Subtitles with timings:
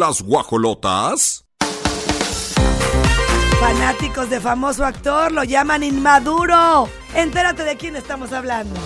[0.00, 1.44] las guajolotas.
[3.60, 6.88] Fanáticos de famoso actor lo llaman inmaduro.
[7.14, 8.80] Entérate de quién estamos hablando.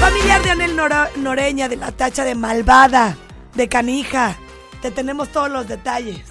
[0.00, 0.76] Familiar de Anel
[1.16, 3.16] Noreña de la tacha de malvada,
[3.54, 4.36] de canija.
[4.82, 6.22] Te tenemos todos los detalles.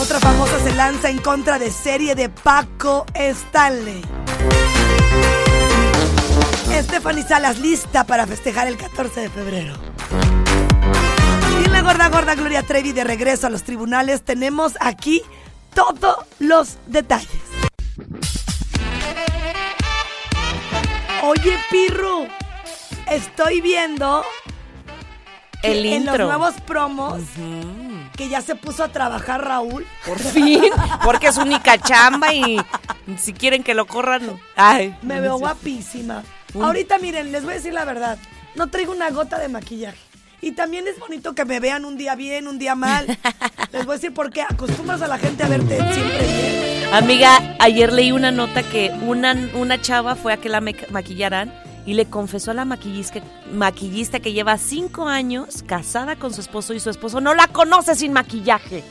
[0.00, 4.02] Otra famosa se lanza en contra de serie de Paco Stanley.
[6.80, 9.74] Stephanie Salas lista para festejar el 14 de febrero.
[11.88, 15.22] Gorda gorda Gloria Trevi de regreso a los tribunales tenemos aquí
[15.74, 17.30] todos los detalles.
[21.22, 22.28] Oye, Pirru,
[23.10, 24.22] estoy viendo
[25.62, 26.26] El en los intro.
[26.26, 27.22] nuevos promos
[28.18, 29.86] que ya se puso a trabajar Raúl.
[30.04, 30.64] Por fin,
[31.02, 32.60] porque es única chamba y
[33.16, 34.38] si quieren que lo corran.
[34.56, 36.22] Ay, Me veo guapísima.
[36.60, 38.18] Ahorita miren, les voy a decir la verdad.
[38.56, 40.07] No traigo una gota de maquillaje.
[40.40, 43.06] Y también es bonito que me vean un día bien, un día mal.
[43.72, 46.94] Les voy a decir por qué acostumbras a la gente a verte siempre bien.
[46.94, 51.52] Amiga, ayer leí una nota que una, una chava fue a que la maquillaran
[51.84, 53.20] y le confesó a la maquillista,
[53.52, 57.94] maquillista que lleva cinco años casada con su esposo y su esposo no la conoce
[57.94, 58.84] sin maquillaje.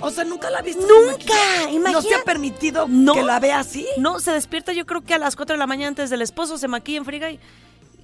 [0.00, 0.82] O sea, nunca la viste.
[0.82, 1.32] Nunca,
[1.62, 2.14] ¿No se imagínate.
[2.16, 3.14] ha permitido No.
[3.14, 3.86] que la vea así?
[3.98, 6.58] No, se despierta yo creo que a las 4 de la mañana antes del esposo,
[6.58, 7.38] se maquilla en friga y...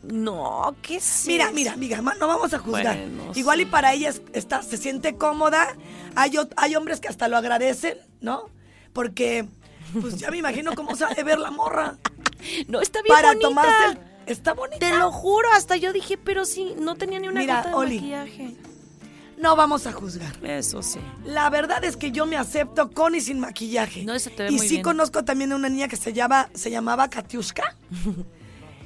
[0.03, 2.97] No, ¿qué es Mira, mira, amiga, no vamos a juzgar.
[2.97, 3.63] Bueno, Igual sí.
[3.63, 5.77] y para ella es- está, se siente cómoda.
[6.15, 8.49] Hay, hay hombres que hasta lo agradecen, ¿no?
[8.93, 9.47] Porque,
[10.01, 11.97] pues ya me imagino cómo se ha de ver la morra.
[12.69, 13.49] No, está bien para bonita.
[13.49, 13.99] tomarse el...
[14.27, 14.79] Está bonita.
[14.79, 17.75] Te lo juro, hasta yo dije, pero sí, no tenía ni una Mira, gota de
[17.75, 17.95] Oli.
[17.97, 18.57] maquillaje.
[19.39, 20.37] No vamos a juzgar.
[20.45, 21.01] Eso sí.
[21.25, 24.05] La verdad es que yo me acepto con y sin maquillaje.
[24.05, 24.83] No, eso te ve y muy sí bien.
[24.85, 27.75] conozco también a una niña que se llama, se llamaba Katiushka.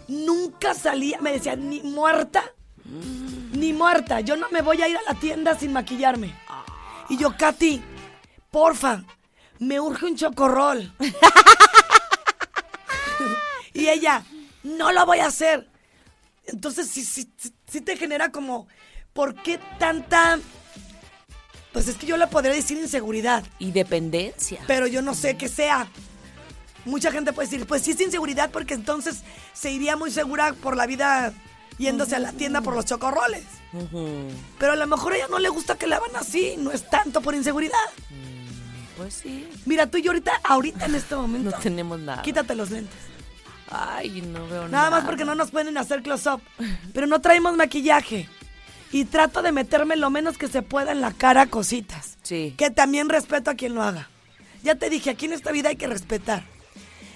[0.09, 2.45] Nunca salía, me decía, ni muerta,
[3.53, 4.21] ni muerta.
[4.21, 6.35] Yo no me voy a ir a la tienda sin maquillarme.
[7.09, 7.83] Y yo, Katy,
[8.51, 9.05] porfa,
[9.59, 10.93] me urge un chocorrol.
[13.75, 14.25] y ella,
[14.62, 15.69] no lo voy a hacer.
[16.47, 17.31] Entonces sí, sí,
[17.69, 18.67] sí, te genera como,
[19.12, 20.39] ¿por qué tanta...
[21.73, 24.61] Pues es que yo le podría decir inseguridad, Y dependencia.
[24.67, 25.89] pero yo no sé qué sea.
[26.84, 29.22] Mucha gente puede decir, pues sí es inseguridad porque entonces
[29.53, 31.32] se iría muy segura por la vida
[31.78, 33.44] yéndose a la tienda por los chocorroles.
[34.59, 36.88] Pero a lo mejor a ella no le gusta que la hagan así, no es
[36.91, 37.78] tanto por inseguridad.
[38.97, 39.48] Pues sí.
[39.65, 42.22] Mira, tú y yo ahorita, ahorita en este momento, No tenemos nada.
[42.22, 42.94] quítate los lentes.
[43.70, 44.69] Ay, no veo nada.
[44.69, 46.43] Nada más porque no nos pueden hacer close-up.
[46.93, 48.28] Pero no traemos maquillaje.
[48.91, 52.19] Y trato de meterme lo menos que se pueda en la cara cositas.
[52.22, 52.54] Sí.
[52.59, 54.10] Que también respeto a quien lo haga.
[54.62, 56.44] Ya te dije, aquí en esta vida hay que respetar.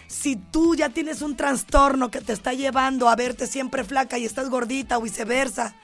[0.06, 4.24] Si tú ya tienes un trastorno que te está llevando a verte siempre flaca y
[4.24, 5.74] estás gordita o viceversa,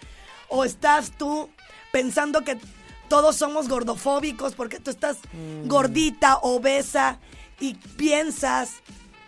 [0.48, 1.48] o estás tú
[1.92, 2.58] pensando que
[3.08, 5.18] todos somos gordofóbicos porque tú estás
[5.64, 7.18] gordita, obesa
[7.60, 8.70] y piensas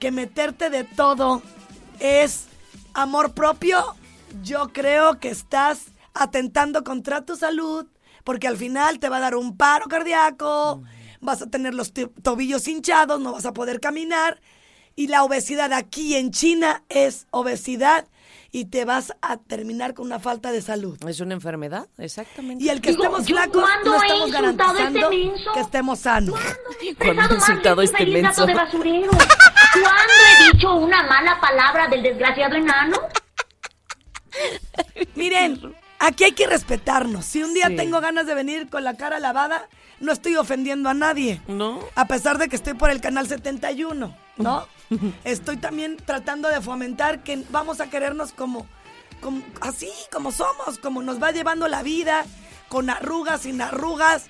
[0.01, 1.43] que meterte de todo
[1.99, 2.47] es
[2.95, 3.95] amor propio,
[4.43, 7.87] yo creo que estás atentando contra tu salud
[8.25, 10.83] porque al final te va a dar un paro cardíaco,
[11.21, 11.93] vas a tener los
[12.23, 14.41] tobillos hinchados, no vas a poder caminar
[14.97, 18.07] y la obesidad aquí en China es obesidad
[18.53, 20.97] y te vas a terminar con una falta de salud.
[21.09, 22.63] Es una enfermedad, exactamente.
[22.63, 25.11] Y el que Digo, estemos ¿yo flacos cuándo no estamos este garantizando
[25.55, 26.41] que estemos sanos.
[26.99, 28.43] Cuando he insultado este feliz menso.
[28.43, 29.11] gato de basurero.
[29.11, 32.97] ¿Cuándo he dicho una mala palabra del desgraciado enano?
[35.17, 37.25] Miren, aquí hay que respetarnos.
[37.25, 37.77] Si un día Sí.
[37.77, 39.69] tengo ganas de venir con la cara lavada,
[40.01, 41.41] no estoy ofendiendo a nadie.
[41.49, 41.81] ¿No?
[41.97, 44.67] A pesar de que estoy por el canal 71, ¿no?
[45.25, 48.67] estoy también tratando de fomentar que vamos a querernos como,
[49.21, 52.25] como así, como somos, como nos va llevando la vida,
[52.69, 54.27] con arrugas, sin arrugas.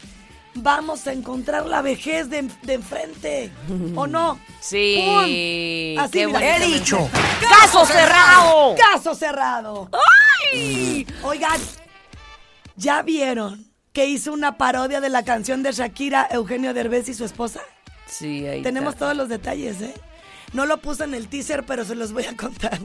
[0.57, 3.51] Vamos a encontrar la vejez de, de enfrente,
[3.97, 4.39] ¿o no?
[4.61, 5.03] Sí.
[5.05, 6.05] ¡Pum!
[6.05, 7.11] Así, Qué mira, he dicho.
[7.61, 8.77] ¡Caso cerrado!
[8.77, 9.91] ¡Caso cerrado!
[10.53, 11.05] ¡Ay!
[11.25, 11.61] Oigan,
[12.77, 17.25] ¿Ya vieron que hizo una parodia de la canción de Shakira, Eugenio Derbez y su
[17.25, 17.61] esposa?
[18.07, 19.07] Sí, ahí Tenemos está.
[19.07, 19.95] todos los detalles, ¿eh?
[20.53, 22.79] No lo puse en el teaser, pero se los voy a contar.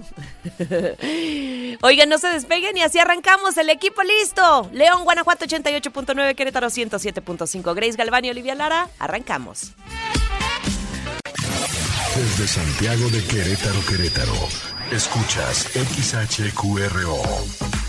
[1.82, 4.70] Oigan, no se despeguen y así arrancamos el equipo listo.
[4.74, 8.90] León, Guanajuato 88.9, Querétaro 107.5, Grace Galván y Olivia Lara.
[8.98, 9.74] Arrancamos.
[12.16, 14.34] Desde Santiago de Querétaro, Querétaro.
[14.92, 17.22] Escuchas XHQRO.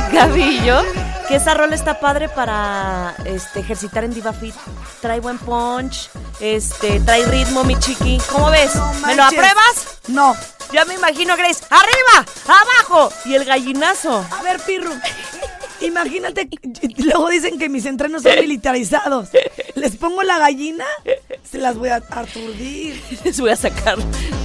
[0.00, 0.82] Musicabillo?
[1.28, 4.54] Que esa rola está padre para este, ejercitar en Diva Fit.
[5.00, 6.08] Trae buen punch,
[6.40, 8.18] este, trae ritmo, mi chiqui.
[8.32, 8.74] ¿Cómo ves?
[8.74, 10.00] No ¿Me lo apruebas?
[10.08, 10.34] No.
[10.72, 11.64] Ya me imagino, Grace.
[11.70, 12.26] ¡Arriba!
[12.46, 13.12] ¡Abajo!
[13.26, 14.24] Y el gallinazo.
[14.30, 14.92] A ver, Pirru.
[15.82, 16.48] Imagínate,
[16.98, 19.28] luego dicen que mis entrenos son militarizados.
[19.74, 20.84] Les pongo la gallina,
[21.48, 23.02] se las voy a aturdir.
[23.24, 23.98] Les voy a sacar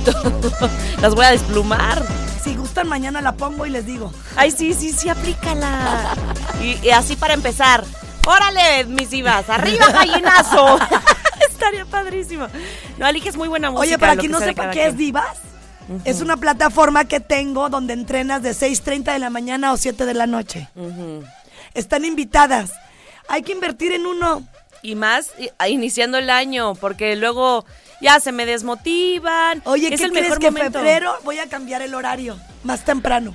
[0.05, 0.69] todo.
[1.01, 2.24] Las voy a desplumar.
[2.45, 4.13] Si gustan, mañana la pongo y les digo.
[4.35, 6.15] Ay, sí, sí, sí, aplícala.
[6.61, 7.83] Y, y así para empezar.
[8.27, 10.77] Órale, mis divas, arriba gallinazo.
[11.49, 12.45] Estaría padrísimo.
[12.99, 13.81] No, eliges muy buena música.
[13.81, 14.95] Oye, para quien no sepa qué es.
[14.95, 15.37] Divas,
[16.03, 20.13] es una plataforma que tengo donde entrenas de 6.30 de la mañana o 7 de
[20.13, 20.69] la noche.
[21.73, 22.73] Están invitadas.
[23.27, 24.43] Hay que invertir en uno.
[24.83, 25.31] Y más
[25.67, 27.65] iniciando el año, porque luego
[28.01, 29.61] ya se me desmotivan.
[29.65, 30.79] Oye, es ¿qué el crees mejor que en momento.
[30.79, 32.37] febrero voy a cambiar el horario?
[32.63, 33.33] Más temprano.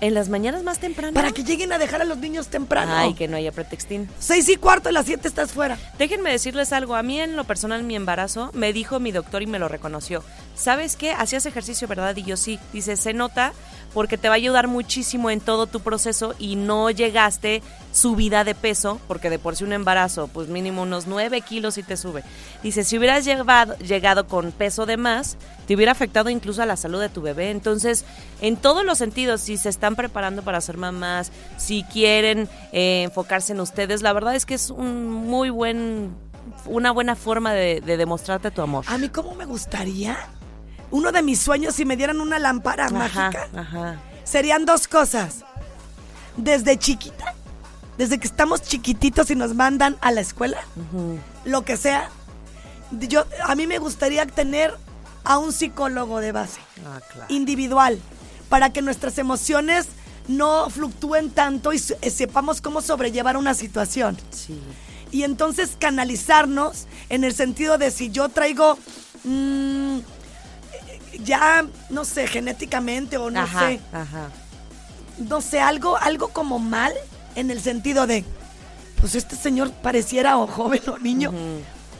[0.00, 1.14] En las mañanas más temprano.
[1.14, 2.92] Para que lleguen a dejar a los niños temprano.
[2.94, 4.08] Ay, que no haya pretextín.
[4.20, 5.76] Seis y cuarto, a las 7 estás fuera.
[5.98, 6.94] Déjenme decirles algo.
[6.94, 10.22] A mí, en lo personal, mi embarazo, me dijo mi doctor y me lo reconoció.
[10.54, 11.12] ¿Sabes qué?
[11.12, 12.16] Hacías ejercicio, ¿verdad?
[12.16, 12.60] Y yo sí.
[12.72, 13.52] Dice, se nota
[13.92, 17.62] porque te va a ayudar muchísimo en todo tu proceso y no llegaste
[17.92, 21.82] subida de peso, porque de por sí un embarazo, pues mínimo unos 9 kilos y
[21.82, 22.22] te sube.
[22.62, 25.36] Dice, si hubieras llevado, llegado con peso de más,
[25.68, 27.50] te hubiera afectado incluso a la salud de tu bebé.
[27.50, 28.06] Entonces,
[28.40, 33.52] en todos los sentidos, si se están preparando para ser mamás, si quieren eh, enfocarse
[33.52, 36.16] en ustedes, la verdad es que es un muy buen,
[36.64, 38.86] una buena forma de, de demostrarte tu amor.
[38.88, 40.16] A mí, ¿cómo me gustaría?
[40.90, 44.00] Uno de mis sueños, si me dieran una lámpara Ajá, mágica, ajá.
[44.24, 45.44] serían dos cosas.
[46.38, 47.34] Desde chiquita,
[47.98, 50.62] desde que estamos chiquititos y nos mandan a la escuela,
[51.44, 52.08] lo que sea,
[52.90, 54.72] yo, a mí me gustaría tener
[55.24, 57.26] a un psicólogo de base, Ah, claro.
[57.34, 57.98] individual,
[58.48, 59.86] para que nuestras emociones
[60.26, 64.16] no fluctúen tanto y se- sepamos cómo sobrellevar una situación.
[64.30, 64.58] Sí.
[65.10, 68.78] Y entonces canalizarnos en el sentido de si yo traigo
[69.24, 69.98] mm,
[71.24, 74.30] ya, no sé, genéticamente o no ajá, sé, ajá.
[75.18, 76.92] no sé, algo, algo como mal
[77.34, 78.24] en el sentido de,
[79.00, 81.32] pues este señor pareciera o joven o niño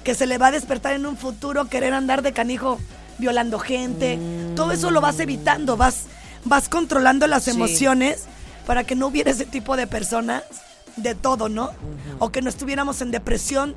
[0.05, 2.79] que se le va a despertar en un futuro querer andar de canijo
[3.19, 4.19] violando gente.
[4.57, 6.05] Todo eso lo vas evitando, vas,
[6.45, 7.51] vas controlando las Sí.
[7.51, 8.25] emociones
[8.67, 10.43] para que no hubiera ese tipo de personas
[10.97, 11.71] de todo, ¿no?
[12.19, 13.75] O que no estuviéramos en depresión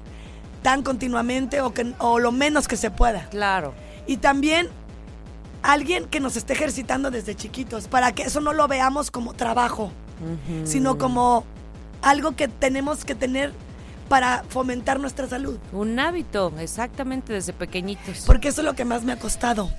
[0.63, 3.27] tan continuamente o, que, o lo menos que se pueda.
[3.29, 3.73] Claro.
[4.07, 4.69] Y también
[5.63, 9.91] alguien que nos esté ejercitando desde chiquitos, para que eso no lo veamos como trabajo,
[10.65, 11.45] sino como
[12.01, 13.53] algo que tenemos que tener
[14.11, 15.57] para fomentar nuestra salud.
[15.71, 18.23] Un hábito, exactamente, desde pequeñitos.
[18.25, 19.71] Porque eso es lo que más me ha costado.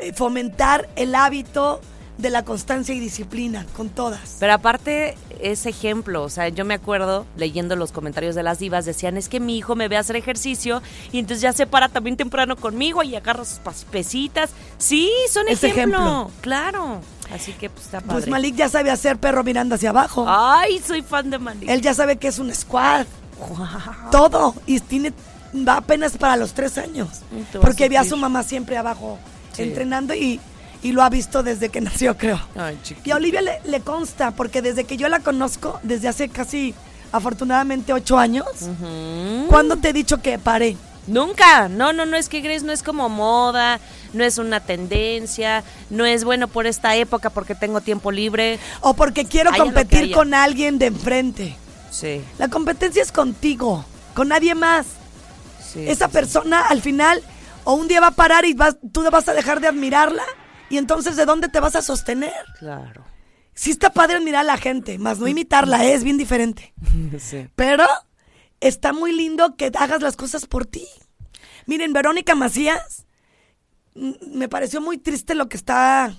[0.00, 1.80] eh, fomentar el hábito
[2.18, 4.38] de la constancia y disciplina con todas.
[4.40, 8.84] Pero aparte, ese ejemplo, o sea, yo me acuerdo leyendo los comentarios de las divas,
[8.84, 12.16] decían, es que mi hijo me ve hacer ejercicio y entonces ya se para también
[12.16, 13.60] temprano conmigo y agarra sus
[13.92, 14.50] pesitas.
[14.78, 15.98] Sí, son ejemplo.
[15.98, 16.30] ejemplo.
[16.40, 17.00] Claro.
[17.32, 18.14] Así que pues está padre.
[18.14, 20.26] Pues Malik ya sabe hacer perro mirando hacia abajo.
[20.28, 21.68] Ay, soy fan de Malik.
[21.68, 23.06] Él ya sabe que es un squad.
[24.10, 24.54] Todo.
[24.66, 25.12] Y tiene
[25.68, 27.08] va apenas para los tres años.
[27.60, 29.18] Porque vio a su mamá siempre abajo
[29.54, 29.62] Sí.
[29.64, 30.40] entrenando y,
[30.82, 32.40] y lo ha visto desde que nació, creo.
[32.56, 32.78] Ay.
[33.04, 36.74] Y a Olivia le, le consta, porque desde que yo la conozco, desde hace casi,
[37.12, 38.46] afortunadamente, ocho años,
[39.48, 40.76] ¿cuándo te he dicho que paré?
[41.06, 43.80] Nunca, no, no, no es que Grace no es como moda,
[44.12, 48.58] no es una tendencia, no es bueno por esta época porque tengo tiempo libre.
[48.80, 51.56] O porque quiero competir con alguien de enfrente.
[51.92, 53.84] Sí, La competencia es contigo,
[54.14, 54.86] con nadie más.
[55.72, 55.86] sí.
[55.86, 57.22] Esa sí, persona al final
[57.64, 60.24] o un día va a parar y vas, tú vas a dejar de admirarla
[60.70, 62.32] y entonces ¿de dónde te vas a sostener?
[62.58, 63.04] Claro.
[63.54, 65.92] Sí está padre admirar a la gente, más no imitarla, ¿eh?
[65.92, 66.72] es bien diferente.
[67.56, 67.86] Pero
[68.60, 70.88] está muy lindo que hagas las cosas por ti.
[71.66, 73.04] Miren, Verónica Macías,
[73.94, 76.16] me pareció muy triste lo que está...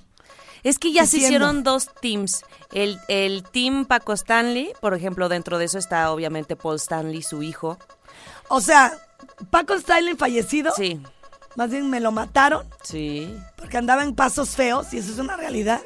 [0.63, 2.43] Es que ya se hicieron dos teams.
[2.71, 7.43] El, el team Paco Stanley, por ejemplo, dentro de eso está obviamente Paul Stanley, su
[7.43, 7.77] hijo.
[8.47, 8.93] O sea,
[9.49, 10.99] Paco Styling fallecido, Sí,
[11.55, 13.35] más bien me lo mataron sí.
[13.57, 15.81] porque andaba en pasos feos y eso es una realidad.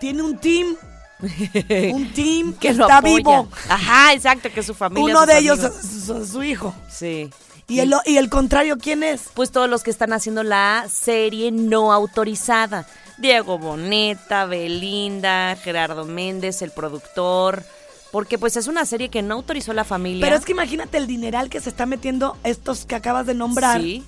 [0.00, 0.76] Tiene un team,
[1.92, 3.16] un team que, está apoya.
[3.16, 3.48] vivo.
[3.68, 5.14] Ajá, exacto, que su familia.
[5.16, 6.74] Uno de ellos es su, su hijo.
[6.90, 7.30] Sí.
[7.66, 9.30] ¿Y el, y el contrario quién es?
[9.32, 12.86] Pues todos los que están haciendo la serie no autorizada.
[13.18, 17.62] Diego Boneta, Belinda, Gerardo Méndez, el productor.
[18.12, 20.24] Porque pues es una serie que no autorizó la familia.
[20.24, 23.80] Pero es que imagínate el dineral que se está metiendo estos que acabas de nombrar
[23.80, 24.04] Sí.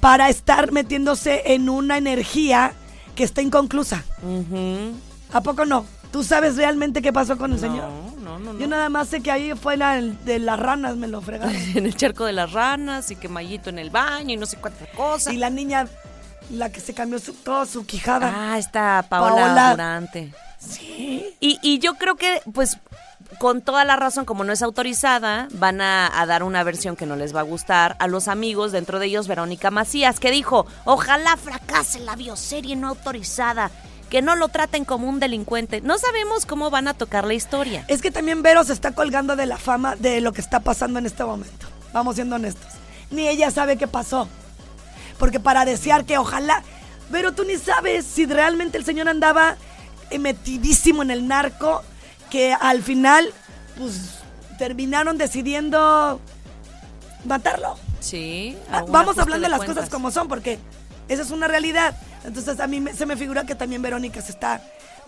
[0.00, 2.72] para estar metiéndose en una energía
[3.14, 4.04] que está inconclusa.
[4.22, 4.92] Ujú.
[5.32, 5.86] ¿A poco no?
[6.10, 7.88] ¿Tú sabes realmente qué pasó con el señor?
[8.22, 8.58] No, no, no.
[8.58, 11.54] Yo nada más sé que ahí fue la de las ranas, me lo fregaron.
[11.74, 14.58] En el charco de las ranas y que Mayito en el baño y no sé
[14.58, 15.32] cuánta cosa.
[15.32, 15.88] y la niña,
[16.50, 18.32] la que se cambió su, toda su quijada.
[18.34, 19.70] Ah, está Paola, Paola.
[19.70, 20.34] Durante.
[20.58, 21.34] Sí.
[21.40, 22.78] Y, y yo creo que, pues,
[23.38, 27.06] con toda la razón, como no es autorizada, van a, a dar una versión que
[27.06, 30.66] no les va a gustar a los amigos, dentro de ellos Verónica Macías, que dijo,
[30.84, 33.70] ojalá fracase la bioserie no autorizada,
[34.10, 35.80] que no lo traten como un delincuente.
[35.80, 37.84] No sabemos cómo van a tocar la historia.
[37.88, 40.98] Es que también Vero se está colgando de la fama de lo que está pasando
[40.98, 41.66] en este momento.
[41.94, 42.72] Vamos siendo honestos.
[43.10, 44.28] Ni ella sabe qué pasó.
[45.18, 46.62] Porque para desear que ojalá...
[47.10, 49.56] Pero tú ni sabes si realmente el señor andaba
[50.10, 51.82] eh, metidísimo en el narco,
[52.30, 53.30] que al final,
[53.76, 54.14] pues,
[54.58, 56.20] terminaron decidiendo
[57.24, 57.76] matarlo.
[58.00, 58.56] Sí.
[58.70, 59.76] Ah, Vamos hablando de las cuentas.
[59.76, 60.58] cosas como son, porque
[61.08, 61.94] esa es una realidad.
[62.24, 64.62] Entonces a mí me- se me figura que también Verónica se está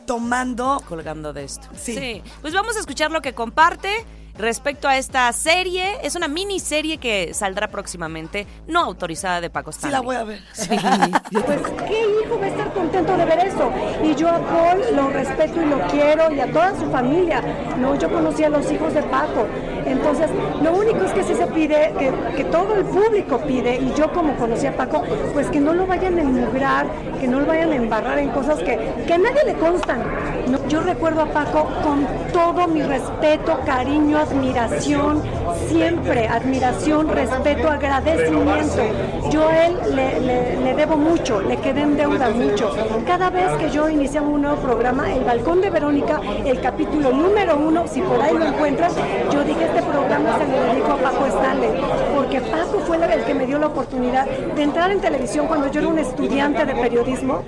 [0.07, 1.67] tomando colgando de esto.
[1.81, 2.23] Sí.
[2.43, 4.05] Pues vamos a escuchar lo que comparte
[4.37, 5.99] respecto a esta serie.
[6.03, 9.93] Es una miniserie que saldrá próximamente, no autorizada de Paco Sí, Stanley.
[9.99, 10.41] la voy a ver.
[11.45, 13.71] Pues qué hijo va a estar contento de ver eso.
[14.03, 17.43] Y yo a Paul lo respeto y lo quiero y a toda su familia.
[17.79, 19.47] No, yo conocí a los hijos de Paco.
[19.87, 20.31] Entonces,
[20.63, 24.11] lo único es que sí se pide, que, que todo el público pide, y yo
[24.13, 25.03] como conocí a Paco,
[25.35, 26.87] pues que no lo vayan a emugrar,
[27.21, 30.03] que no lo vayan a embarrar en cosas que, que a nadie le constan.
[30.49, 35.23] No, yo recuerdo a Paco con todo mi respeto, cariño, admiración,
[35.69, 38.83] siempre admiración, respeto, agradecimiento.
[39.31, 42.75] Yo a él le, le- le debo mucho, le quedé en deuda mucho.
[43.07, 47.57] Cada vez que yo iniciaba un nuevo programa, El Balcón de Verónica, el capítulo número
[47.57, 48.95] uno, si por ahí lo encuentras,
[49.33, 51.71] yo dije, este programa se lo dedico a Paco Stanley,
[52.15, 55.81] porque Paco fue el que me dio la oportunidad de entrar en televisión cuando yo
[55.81, 57.43] era un estudiante de periodismo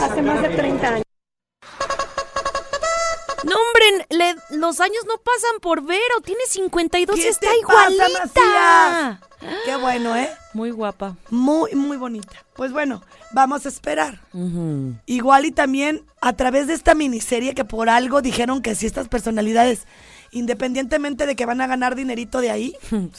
[0.00, 1.03] hace más de 30 años.
[4.56, 6.20] Los años no pasan por Vero.
[6.24, 7.58] Tiene 52 y ¿Qué está pasa,
[7.90, 8.04] igualita.
[8.24, 9.18] Macías?
[9.64, 10.30] Qué bueno, ¿eh?
[10.54, 11.16] Muy guapa.
[11.30, 12.44] Muy, muy bonita.
[12.54, 14.20] Pues bueno, vamos a esperar.
[15.06, 19.08] Igual y también a través de esta miniserie que por algo dijeron que si estas
[19.08, 19.86] personalidades,
[20.30, 22.76] independientemente de que van a ganar dinerito de ahí,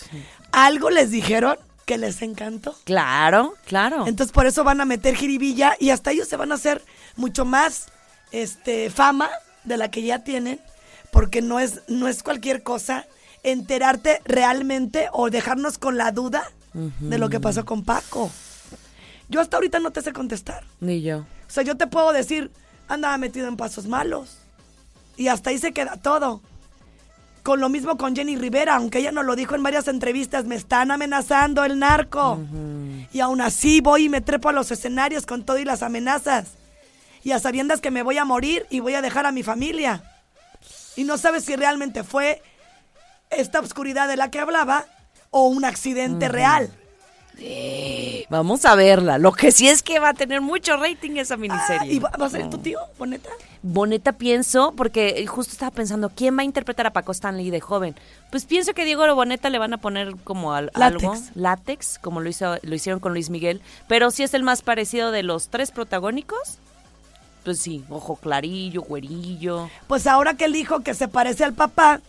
[0.51, 2.75] algo les dijeron que les encantó.
[2.85, 4.07] Claro, claro.
[4.07, 6.83] Entonces por eso van a meter jiribilla y hasta ellos se van a hacer
[7.15, 7.87] mucho más
[8.31, 9.29] este fama
[9.63, 10.59] de la que ya tienen,
[11.15, 13.07] porque no es, no es cualquier cosa
[13.41, 18.29] enterarte realmente o dejarnos con la duda de lo que pasó con Paco.
[19.29, 20.65] Yo hasta ahorita no te sé contestar.
[20.81, 21.19] Ni yo.
[21.19, 22.51] O sea, yo te puedo decir,
[22.89, 24.39] andaba metido en pasos malos.
[25.15, 26.41] Y hasta ahí se queda todo.
[27.43, 30.55] Con lo mismo con Jenny Rivera, aunque ella nos lo dijo en varias entrevistas, me
[30.55, 32.41] están amenazando el narco.
[33.13, 36.47] Y aún así voy y me trepo a los escenarios con todo y las amenazas.
[37.23, 40.03] Y a sabiendas que me voy a morir y voy a dejar a mi familia.
[40.95, 42.41] Y no sabes si realmente fue
[43.29, 44.85] esta oscuridad de la que hablaba
[45.31, 46.71] o un accidente real.
[48.29, 49.17] Vamos a verla.
[49.17, 51.93] Lo que sí es que va a tener mucho rating esa Ah, miniserie.
[51.93, 53.29] ¿Y va, va a ser tu tío, Boneta?
[53.61, 57.95] Boneta pienso, porque justo estaba pensando, ¿quién va a interpretar a Paco Stanley de joven?
[58.31, 61.03] Pues pienso que Diego Boneta le van a poner como al- Látex.
[61.03, 64.61] algo, látex, como lo, hizo, lo hicieron con Luis Miguel, pero sí es el más
[64.61, 66.59] parecido de los tres protagónicos.
[67.45, 69.69] Pues sí, ojo clarillo, güerillo.
[69.87, 72.01] Pues ahora que el hijo que se parece al papá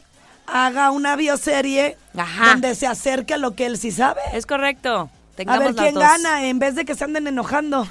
[0.47, 2.53] haga una bioserie Ajá.
[2.53, 4.21] donde se acerque a lo que él sí sabe.
[4.33, 5.11] Es correcto.
[5.11, 6.03] A Tengamos ver las quién dos.
[6.03, 7.87] gana en vez de que se anden enojando.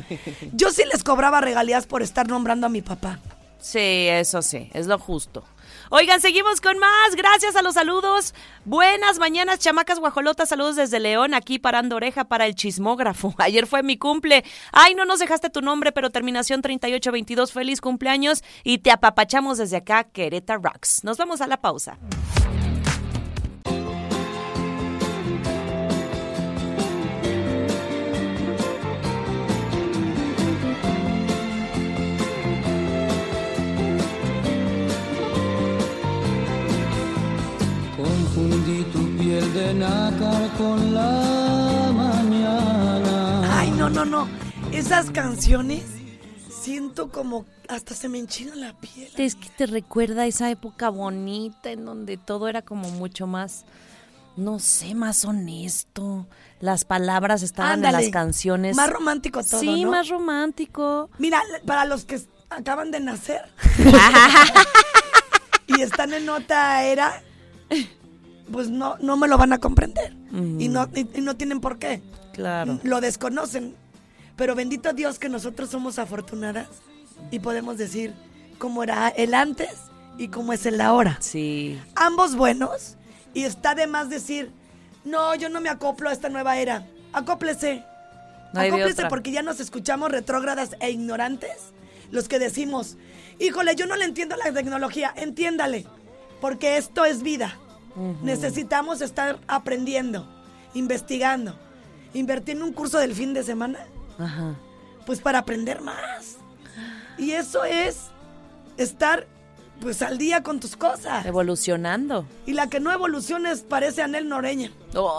[0.52, 3.18] Yo sí les cobraba regalías por estar nombrando a mi papá.
[3.60, 5.44] Sí, eso sí, es lo justo.
[5.90, 7.14] Oigan, seguimos con más.
[7.14, 8.34] Gracias a los saludos.
[8.64, 10.48] Buenas mañanas, chamacas guajolotas.
[10.48, 13.34] Saludos desde León, aquí parando oreja para el chismógrafo.
[13.38, 14.44] Ayer fue mi cumple.
[14.72, 17.52] Ay, no nos dejaste tu nombre, pero terminación 3822.
[17.52, 21.04] Feliz cumpleaños y te apapachamos desde acá, Querétaro Rocks.
[21.04, 21.98] Nos vamos a la pausa.
[39.56, 43.58] De nácar con la mañana.
[43.58, 44.28] Ay, no, no, no.
[44.70, 45.82] Esas canciones
[46.50, 49.08] siento como hasta se me enchina la piel.
[49.16, 53.64] Es que te recuerda esa época bonita en donde todo era como mucho más,
[54.36, 56.26] no sé, más honesto.
[56.60, 57.96] Las palabras estaban Ándale.
[57.96, 58.76] en las canciones.
[58.76, 59.90] Más romántico todo, Sí, ¿no?
[59.92, 61.08] más romántico.
[61.18, 62.20] Mira, para los que
[62.50, 63.40] acaban de nacer
[65.66, 67.22] y están en otra era,
[68.50, 70.14] pues no, no me lo van a comprender.
[70.32, 72.02] Y, no, y, y no tienen por qué.
[72.32, 72.78] Claro.
[72.82, 73.74] Lo desconocen.
[74.36, 76.68] Pero bendito Dios que nosotros somos afortunadas
[77.30, 78.14] y podemos decir
[78.58, 79.70] cómo era el antes
[80.18, 81.18] y cómo es el ahora.
[81.20, 81.80] Sí.
[81.94, 82.96] Ambos buenos.
[83.34, 84.50] Y está de más decir,
[85.04, 86.86] no, yo no me acoplo a esta nueva era.
[87.12, 87.84] Acóplese.
[88.52, 91.72] No Acóplese porque ya nos escuchamos retrógradas e ignorantes.
[92.10, 92.96] Los que decimos,
[93.38, 95.12] híjole, yo no le entiendo la tecnología.
[95.16, 95.86] Entiéndale.
[96.40, 97.58] Porque esto es vida.
[98.22, 100.28] Necesitamos estar aprendiendo,
[100.74, 101.58] investigando,
[102.12, 103.78] invertir en un curso del fin de semana
[104.18, 104.54] Ajá.
[105.06, 106.36] pues para aprender más.
[107.16, 108.08] Y eso es
[108.76, 109.26] estar
[109.80, 111.26] pues al día con tus cosas.
[111.26, 112.24] Evolucionando.
[112.46, 114.70] Y la que no evoluciona es parece Anel Noreña.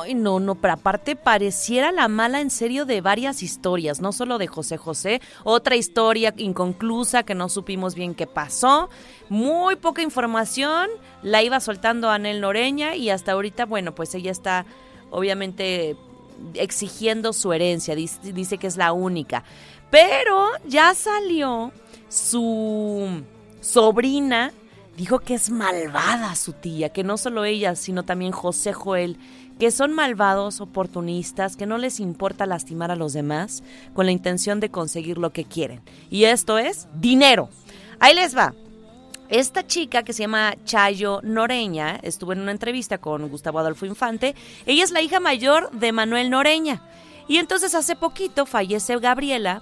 [0.01, 4.37] Ay, no, no, pero aparte pareciera la mala en serio de varias historias, no solo
[4.37, 8.89] de José José, otra historia inconclusa que no supimos bien qué pasó,
[9.29, 10.89] muy poca información,
[11.21, 14.65] la iba soltando Anel Noreña y hasta ahorita, bueno, pues ella está
[15.11, 15.95] obviamente
[16.55, 19.43] exigiendo su herencia, dice, dice que es la única,
[19.91, 21.71] pero ya salió
[22.09, 23.23] su
[23.67, 24.53] sobrina
[24.95, 29.17] dijo que es malvada su tía, que no solo ella, sino también José Joel,
[29.59, 34.59] que son malvados, oportunistas, que no les importa lastimar a los demás con la intención
[34.59, 35.81] de conseguir lo que quieren.
[36.09, 37.49] Y esto es dinero.
[37.99, 38.53] Ahí les va.
[39.29, 44.35] Esta chica que se llama Chayo Noreña estuvo en una entrevista con Gustavo Adolfo Infante.
[44.65, 46.81] Ella es la hija mayor de Manuel Noreña.
[47.27, 49.61] Y entonces hace poquito fallece Gabriela,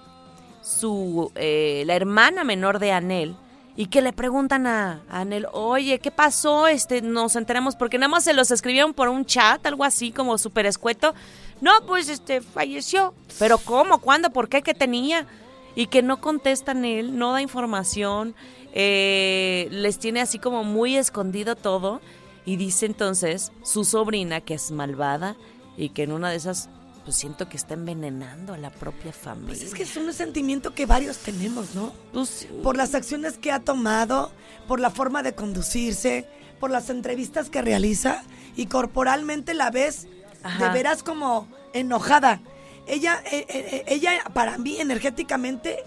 [0.62, 3.36] su eh, la hermana menor de Anel,
[3.77, 6.67] y que le preguntan a, Anel, oye, ¿qué pasó?
[6.67, 10.38] Este, nos enteramos porque nada más se los escribieron por un chat, algo así como
[10.38, 11.13] súper escueto.
[11.59, 13.13] No, pues este, falleció.
[13.38, 13.99] Pero ¿cómo?
[13.99, 14.29] ¿Cuándo?
[14.29, 14.61] ¿Por qué?
[14.61, 15.27] ¿Qué tenía?
[15.75, 18.33] Y que no contestan él, no da información,
[18.73, 21.99] eh, les tiene así como muy escondido todo.
[22.45, 25.35] Y dice entonces su sobrina que es malvada
[25.75, 26.69] y que en una de esas,
[27.06, 29.50] pues siento que está envenenando a la propia familia.
[29.50, 31.94] Pues es que es un sentimiento que varios tenemos, ¿no?
[32.12, 34.32] Pues, Por las acciones que ha tomado,
[34.68, 36.28] por la forma de conducirse,
[36.60, 38.24] por las entrevistas que realiza
[38.56, 40.08] y corporalmente la ves
[40.41, 40.65] Ajá.
[40.65, 42.41] de veras como enojada.
[42.88, 45.84] Ella, eh, eh, eh, ella para mí energéticamente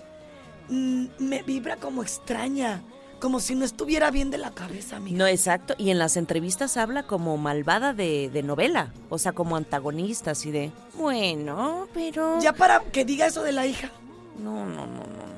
[0.69, 2.83] mm, me vibra como extraña,
[3.19, 5.17] como si no estuviera bien de la cabeza, amiga.
[5.17, 5.75] No, exacto.
[5.79, 8.93] Y en las entrevistas habla como malvada de, de novela.
[9.11, 10.71] O sea, como antagonista, así de.
[10.95, 12.41] Bueno, pero.
[12.41, 13.91] Ya para que diga eso de la hija.
[14.39, 15.29] No, no, no, no.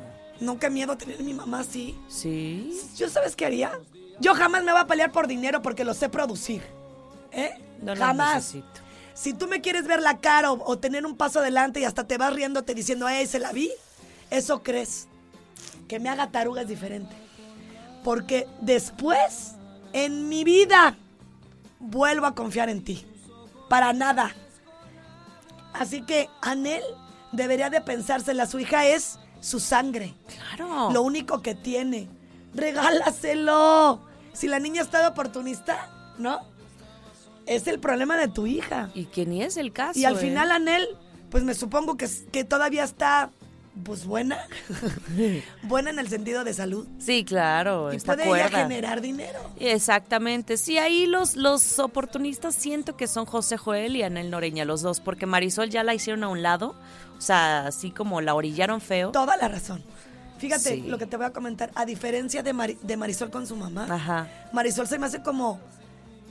[0.41, 1.99] No, qué miedo tener mi mamá así.
[2.09, 2.79] Sí.
[2.97, 3.79] ¿Yo sabes qué haría?
[4.21, 6.63] Yo jamás me voy a pelear por dinero porque lo sé producir.
[7.33, 7.51] ¿Eh?
[7.83, 8.55] No jamás.
[9.15, 12.05] Si tú me quieres ver la cara o, o tener un paso adelante y hasta
[12.07, 13.71] te vas riéndote diciendo, ¡eh, se la vi!
[14.31, 15.09] Eso crees.
[15.89, 17.15] Que me haga taruga es diferente.
[18.05, 19.57] Porque después,
[19.93, 20.97] en mi vida,
[21.79, 23.07] vuelvo a confiar en ti.
[23.69, 24.35] Para nada.
[25.73, 26.83] Así que Anel
[27.33, 28.47] debería de pensársela.
[28.47, 30.15] Su hija es su sangre.
[30.27, 30.91] Claro.
[30.91, 32.09] Lo único que tiene.
[32.55, 34.01] Regálaselo.
[34.33, 36.41] Si la niña está de oportunista, ¿no?
[37.47, 38.91] Es el problema de tu hija.
[38.95, 39.99] Y que ni es el caso.
[39.99, 40.19] Y al ¿eh?
[40.19, 40.87] final Anel,
[41.31, 43.31] pues me supongo que, que todavía está,
[43.85, 44.39] pues buena.
[45.63, 46.87] buena en el sentido de salud.
[46.99, 47.93] Sí, claro.
[47.93, 49.39] Y está puede ella generar dinero.
[49.59, 50.57] Exactamente.
[50.57, 55.01] Sí, ahí los, los oportunistas siento que son José Joel y Anel Noreña, los dos,
[55.01, 56.75] porque Marisol ya la hicieron a un lado.
[57.19, 59.11] O sea, así como la orillaron feo.
[59.13, 59.83] Toda la razón.
[60.39, 60.81] Fíjate Sí.
[60.83, 61.71] lo que te voy a comentar.
[61.75, 64.27] A diferencia de, Mari- de Marisol con su mamá, Ajá.
[64.53, 65.61] Marisol se me hace como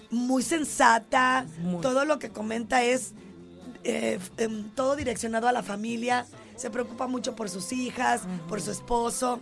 [0.09, 1.45] muy sensata.
[1.59, 1.81] Muy.
[1.81, 3.13] Todo lo que comenta es
[3.83, 6.25] eh, em, todo direccionado a la familia.
[6.59, 9.39] Se preocupa mucho por sus hijas, por su esposo.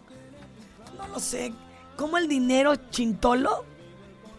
[1.00, 1.52] No lo sé.
[1.96, 3.66] ¿Cómo el dinero chintolo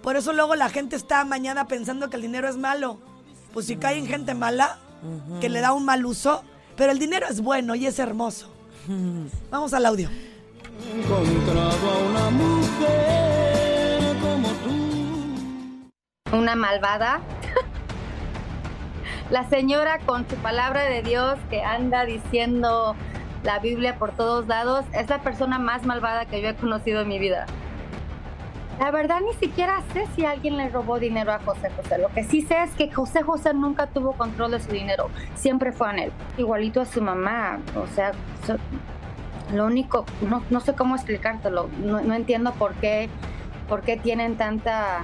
[0.00, 3.00] Por eso luego la gente está mañana pensando que el dinero es malo.
[3.52, 4.78] Pues si cae en gente mala,
[5.40, 6.44] que le da un mal uso,
[6.76, 8.48] pero el dinero es bueno y es hermoso.
[9.50, 10.08] Vamos al audio.
[10.94, 14.48] Encontraba una mujer como
[16.30, 16.36] tú.
[16.36, 17.20] una malvada.
[19.30, 22.96] La señora con su palabra de Dios que anda diciendo
[23.44, 27.08] la Biblia por todos lados es la persona más malvada que yo he conocido en
[27.08, 27.44] mi vida.
[28.78, 31.98] La verdad ni siquiera sé si alguien le robó dinero a José José.
[31.98, 35.10] Lo que sí sé es que José José nunca tuvo control de su dinero.
[35.34, 36.12] Siempre fue en él.
[36.38, 37.58] Igualito a su mamá.
[37.76, 38.12] O sea,
[39.52, 41.68] lo único, no, no sé cómo explicártelo.
[41.82, 43.10] No, no entiendo por qué,
[43.68, 45.02] por qué tienen tanta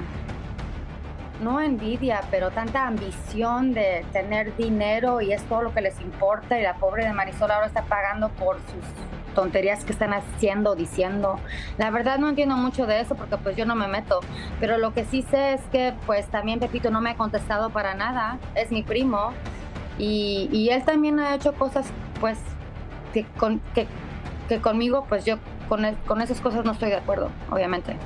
[1.44, 6.58] no envidia, pero tanta ambición de tener dinero y es todo lo que les importa
[6.58, 11.38] y la pobre de Marisol ahora está pagando por sus tonterías que están haciendo diciendo.
[11.76, 14.20] La verdad no entiendo mucho de eso porque pues yo no me meto,
[14.58, 17.94] pero lo que sí sé es que pues también Pepito no me ha contestado para
[17.94, 19.32] nada, es mi primo
[19.98, 21.86] y, y él también ha hecho cosas
[22.20, 22.38] pues
[23.12, 23.86] que, con, que,
[24.60, 25.36] conmigo pues yo
[25.68, 27.96] con, con esas cosas no estoy de acuerdo, obviamente.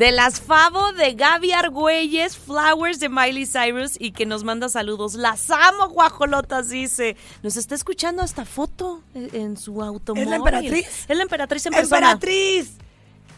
[0.00, 5.12] De las Favo de Gaby Argüelles, Flowers de Miley Cyrus y que nos manda saludos.
[5.12, 7.18] Las amo, guajolotas, dice.
[7.42, 10.22] Nos está escuchando hasta foto en en su automóvil.
[10.22, 11.04] ¿Es la emperatriz?
[11.06, 12.12] Es la emperatriz en persona.
[12.12, 12.78] ¡Emperatriz!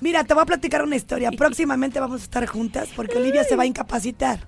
[0.01, 1.33] Mira, te voy a platicar una historia.
[1.33, 4.47] Próximamente vamos a estar juntas porque Olivia se va a incapacitar.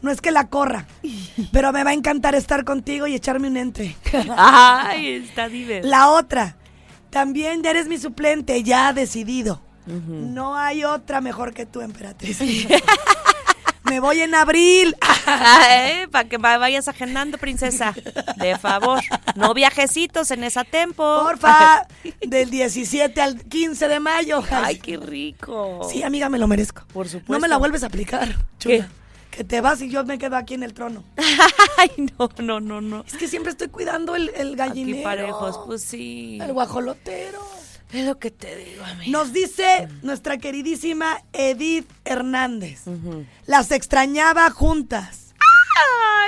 [0.00, 0.86] No es que la corra,
[1.52, 3.96] pero me va a encantar estar contigo y echarme un entre.
[4.34, 5.90] Ay, está divertido.
[5.90, 6.56] La otra,
[7.10, 9.60] también ya eres mi suplente, ya decidido.
[9.86, 12.38] No hay otra mejor que tú, emperatriz.
[13.84, 14.94] me voy en abril.
[16.12, 17.92] Para que va- vayas agendando, princesa.
[18.36, 19.00] De favor.
[19.34, 21.02] No viajecitos en esa tempo.
[21.24, 21.88] Porfa,
[22.20, 24.42] del 17 al 15 de mayo.
[24.50, 25.88] Ay, qué rico.
[25.90, 26.82] Sí, amiga, me lo merezco.
[26.92, 27.32] Por supuesto.
[27.32, 28.36] No me la vuelves a aplicar.
[28.60, 28.84] ¿Qué?
[29.30, 31.04] Que te vas y yo me quedo aquí en el trono.
[31.78, 33.04] Ay, no, no, no, no.
[33.06, 34.98] Es que siempre estoy cuidando el, el gallinero.
[34.98, 36.38] Aquí parejos, pues sí.
[36.42, 37.40] El guajolotero.
[37.92, 39.10] Es lo que te digo, amiga.
[39.10, 42.82] Nos dice nuestra queridísima Edith Hernández.
[43.46, 45.34] Las extrañaba juntas.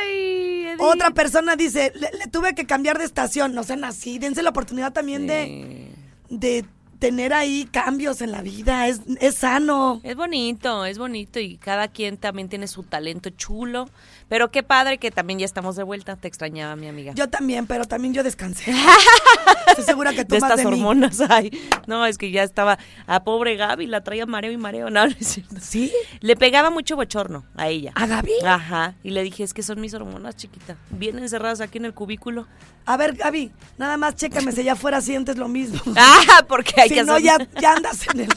[0.00, 0.80] Ay, Edith.
[0.80, 3.54] Otra persona dice, le, le tuve que cambiar de estación.
[3.54, 5.92] No sean así, dense la oportunidad también de,
[6.30, 6.64] de
[7.02, 8.86] tener ahí cambios en la vida.
[8.86, 10.00] Es, es sano.
[10.04, 13.88] Es bonito, es bonito y cada quien también tiene su talento chulo.
[14.28, 16.16] Pero qué padre que también ya estamos de vuelta.
[16.16, 17.12] Te extrañaba, mi amiga.
[17.14, 18.72] Yo también, pero también yo descansé.
[19.68, 20.78] Estoy segura que tú de más estas de mí.
[20.78, 21.50] hormonas, ay.
[21.86, 24.90] No, es que ya estaba a pobre Gaby, la traía mareo y mareo.
[24.90, 25.56] No, no es cierto.
[25.60, 25.92] ¿Sí?
[26.20, 27.92] Le pegaba mucho bochorno a ella.
[27.94, 28.32] ¿A Gaby?
[28.44, 28.94] Ajá.
[29.02, 30.76] Y le dije, es que son mis hormonas, chiquita.
[30.90, 32.46] Bien encerradas aquí en el cubículo.
[32.84, 35.80] A ver, Gaby, nada más chécame si allá afuera sientes lo mismo.
[35.96, 38.28] Ah, porque hay si que no, hacer- ya, ya andas en el...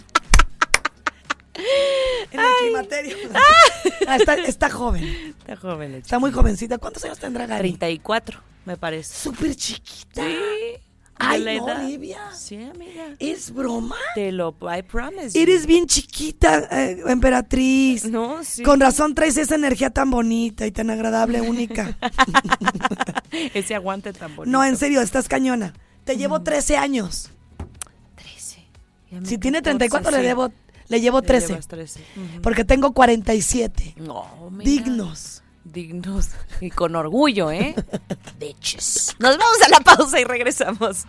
[2.79, 3.17] El climaterio.
[4.07, 5.03] Ah, está, está joven.
[5.39, 6.77] Está joven, la Está muy jovencita.
[6.77, 7.59] ¿Cuántos años tendrá Gaby?
[7.73, 9.13] 34, me parece.
[9.13, 10.23] Súper chiquita.
[10.23, 10.37] Sí.
[11.17, 11.85] Ay, la no, edad.
[11.85, 12.19] Olivia.
[12.35, 13.15] Sí, amiga.
[13.19, 13.95] ¿Es broma?
[14.15, 15.29] Te lo, I promise.
[15.33, 15.41] you.
[15.41, 18.05] Eres bien chiquita, eh, emperatriz.
[18.05, 18.63] No, sí.
[18.63, 21.97] Con razón traes esa energía tan bonita y tan agradable, única.
[23.53, 24.57] Ese aguante tan bonito.
[24.57, 25.73] No, en serio, estás cañona.
[26.03, 27.31] Te llevo 13 años.
[28.15, 28.65] 13.
[29.11, 30.23] Ya me Si tiene 14, 34, le, sí.
[30.23, 30.51] debo,
[30.87, 31.47] le llevo Le 13.
[31.49, 31.99] llevas 13.
[32.15, 32.41] Ujú.
[32.41, 33.95] Porque tengo 47.
[33.97, 34.63] No, mira.
[34.69, 35.41] Dignos.
[35.63, 36.29] Dignos.
[36.61, 37.75] Y con orgullo, ¿eh?
[38.39, 39.15] Bitches.
[39.19, 41.05] Nos vamos a la pausa y regresamos.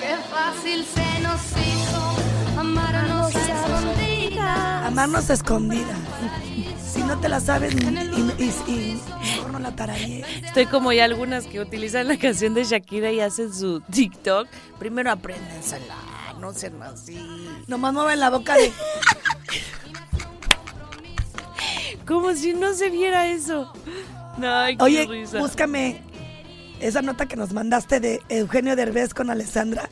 [0.00, 4.86] Qué fácil se nos hizo amarnos a escondidas.
[4.86, 5.98] Amarnos a escondidas.
[7.06, 9.02] No te la sabes, y, y- y- y
[9.36, 9.68] mejor no la.
[10.44, 14.48] Estoy como ya algunas que utilizan la canción de Shakira y hacen su TikTok.
[14.78, 15.94] Primero apréndensela.
[16.40, 17.16] no sean así.
[17.66, 18.72] Nomás mueven la boca de...
[22.06, 23.72] Como si no se viera eso.
[24.42, 25.38] Ay, qué Oye, risa.
[25.38, 26.02] búscame
[26.80, 29.88] esa nota que nos mandaste de Eugenio Derbez con Alessandra.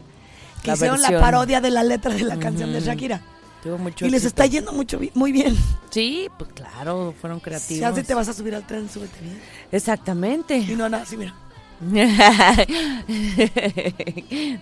[0.63, 2.81] Que La hicieron la parodia de la letra de la canción de.
[2.81, 3.21] Shakira.
[3.65, 4.29] Tuvo mucho Y les éxito.
[4.43, 5.57] está yendo mucho, muy bien.
[5.91, 7.83] Sí, pues claro, fueron Si creativos.
[7.93, 9.41] así te vas a subir al tren, súbete bien.
[9.73, 10.57] Exactamente.
[10.59, 11.35] Y no, nada, sí, mira.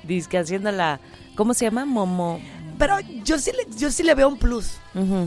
[0.04, 1.00] Dice que haciendo la.
[1.34, 1.84] ¿Cómo se llama?
[1.84, 2.40] Momo.
[2.78, 4.72] Pero yo sí, le, yo sí le veo un plus.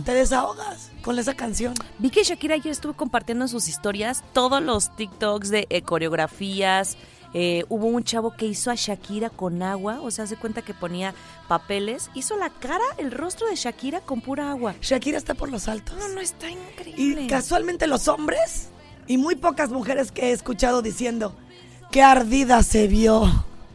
[0.04, 1.74] Te desahogas con esa canción.
[2.00, 6.98] Vi que Shakira ayer estuvo compartiendo en sus historias todos los TikToks de eh, coreografías.
[7.38, 10.74] Eh, hubo un chavo que hizo a Shakira con agua, o sea, se cuenta que
[10.74, 11.14] ponía
[11.50, 14.74] papeles, hizo la cara, el rostro de Shakira con pura agua.
[14.82, 15.98] Shakira está por los altos.
[15.98, 17.24] No, no, está increíble.
[17.24, 18.70] Y casualmente los hombres
[19.06, 21.36] y muy pocas mujeres que he escuchado diciendo,
[21.92, 23.26] qué ardida se vio.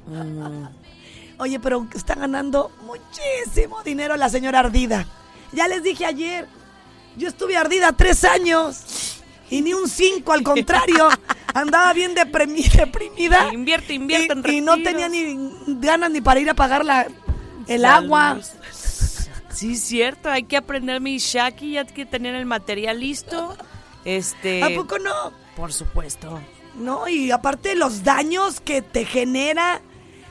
[0.07, 0.65] Mm.
[1.39, 5.07] Oye, pero está ganando muchísimo dinero la señora ardida.
[5.53, 6.49] Ya les dije ayer,
[7.19, 9.21] yo estuve ardida tres años
[9.51, 11.11] y ni un cinco, al contrario.
[11.55, 13.53] Andaba bien deprimi- deprimida.
[13.53, 15.37] Invierte, invierte en y, y no tenía ni
[15.81, 17.07] ganas ni para ir a pagar la,
[17.67, 18.35] el La agua.
[18.35, 18.51] luz.
[19.51, 23.57] Sí, cierto, hay que aprender mi Shaki, ya que tener el material listo.
[24.05, 24.63] Este.
[24.63, 25.33] ¿A poco no?
[25.57, 26.41] Por supuesto.
[26.77, 29.83] No, y aparte los daños que te genera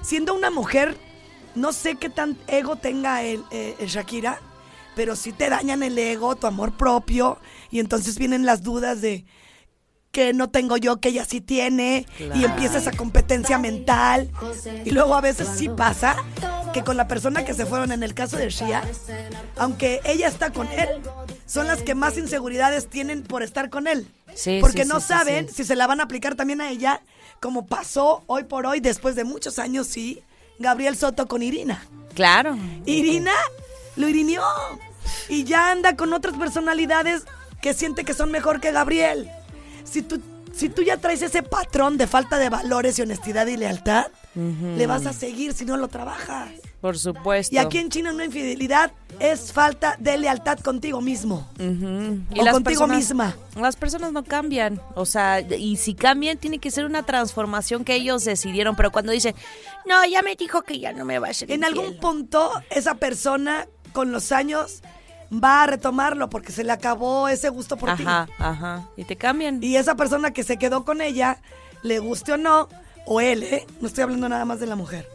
[0.01, 0.97] siendo una mujer,
[1.53, 4.39] no sé qué tan ego tenga el, eh, el Shakira,
[4.95, 7.37] pero sí te dañan el ego, tu amor propio,
[7.69, 9.25] y entonces vienen las dudas de
[10.11, 14.31] que no tengo yo, que ella sí tiene, y empieza esa competencia mental,
[14.83, 16.15] y luego a veces sí pasa
[16.73, 18.81] que con la persona que se fueron, en el caso de Shia,
[19.57, 20.89] aunque ella está con él,
[21.45, 24.07] son las que más inseguridades tienen por estar con él.
[24.33, 27.01] Sí, Porque sí, no sí, saben si se la van a aplicar también a ella,
[27.39, 30.21] como pasó hoy por hoy, después de muchos años, sí,
[30.59, 31.83] Gabriel Soto con Irina.
[32.13, 32.57] Claro.
[32.85, 33.33] Irina
[33.95, 34.43] lo irinió
[35.27, 37.23] y ya anda con otras personalidades
[37.61, 39.29] que siente que son mejor que Gabriel.
[39.89, 40.21] Si tú,
[40.53, 44.87] si tú ya traes ese patrón de falta de valores y honestidad y lealtad, le
[44.87, 46.49] vas a seguir si no lo trabajas.
[46.79, 47.53] Por supuesto.
[47.53, 51.49] Y aquí en China una infidelidad es falta de lealtad contigo mismo.
[51.59, 52.19] Ujú.
[52.39, 53.35] o contigo misma.
[53.59, 54.79] Las personas no cambian.
[54.95, 58.77] O sea, y si cambian, tiene que ser una transformación que ellos decidieron.
[58.77, 59.35] Pero cuando dicen,
[59.85, 61.79] no, ya me dijo que ya no me va a ser En infiel".
[61.79, 64.81] algún punto, esa persona con los años
[65.31, 68.03] va a retomarlo porque se le acabó ese gusto por ti.
[68.03, 68.89] Ajá, ajá.
[68.97, 69.63] Y te cambian.
[69.63, 71.41] Y esa persona que se quedó con ella,
[71.83, 72.67] le guste o no,
[73.05, 73.65] o él, ¿eh?
[73.81, 75.07] No estoy hablando nada más de la mujer.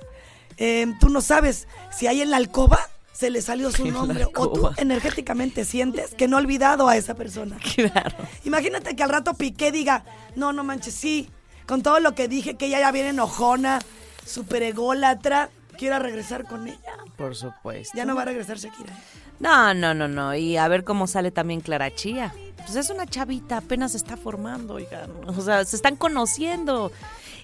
[0.57, 2.79] Eh, tú no sabes si ahí en la alcoba
[3.13, 7.15] se le salió su nombre o tú energéticamente sientes que no ha olvidado a esa
[7.15, 7.57] persona.
[7.75, 8.17] Claro.
[8.45, 10.05] Imagínate que al rato Piqué diga,
[10.37, 11.29] no, no manches, sí,
[11.67, 13.81] con todo lo que dije, que ella ya viene enojona,
[14.25, 16.95] súper ególatra, quiera regresar con ella.
[17.17, 17.97] Por supuesto.
[17.97, 18.93] Ya no va a regresar Shakira.
[19.39, 20.35] No, no, no, no.
[20.35, 22.33] Y a ver cómo sale también Clara Chía.
[22.57, 25.11] Pues es una chavita, apenas se está formando, oigan.
[25.27, 26.91] O sea, se están conociendo.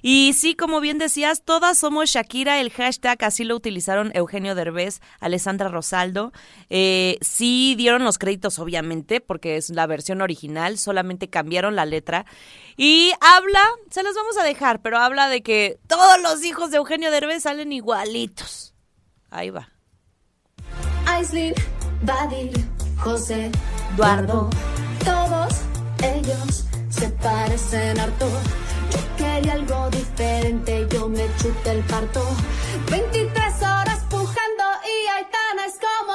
[0.02, 2.60] Y sí, como bien decías, todas somos Shakira.
[2.60, 6.32] El hashtag así lo utilizaron Eugenio Derbez, Alessandra Rosaldo.
[6.70, 10.78] Eh, sí dieron los créditos, obviamente, porque es la versión original.
[10.78, 12.24] Solamente cambiaron la letra.
[12.76, 16.78] Y habla, se los vamos a dejar, pero habla de que todos los hijos de
[16.78, 18.74] Eugenio Derbez salen igualitos.
[19.30, 19.68] Ahí va.
[21.06, 21.54] Aislinn,
[22.02, 22.52] Badir,
[22.98, 23.50] José,
[23.94, 24.48] Eduardo.
[25.04, 25.52] Todos
[26.02, 28.26] ellos se parecen harto.
[28.92, 32.24] Yo quería algo diferente, yo me chuté el parto.
[32.90, 36.12] 23 horas pujando y Aitana es como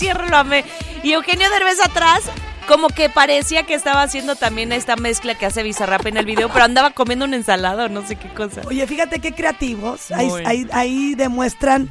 [0.00, 0.64] cierre lo amé.
[1.04, 2.22] Y Eugenio Derbez atrás,
[2.66, 6.48] como que parecía que estaba haciendo también esta mezcla que hace Bizarrap en el video,
[6.52, 8.62] pero andaba comiendo una ensalada o no sé qué cosa.
[8.66, 10.10] Oye, fíjate qué creativos.
[10.10, 11.88] Ahí, ahí- ahí demuestran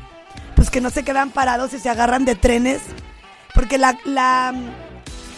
[0.56, 2.82] pues que no se quedan parados y se agarran de trenes.
[3.54, 4.54] Porque la, la,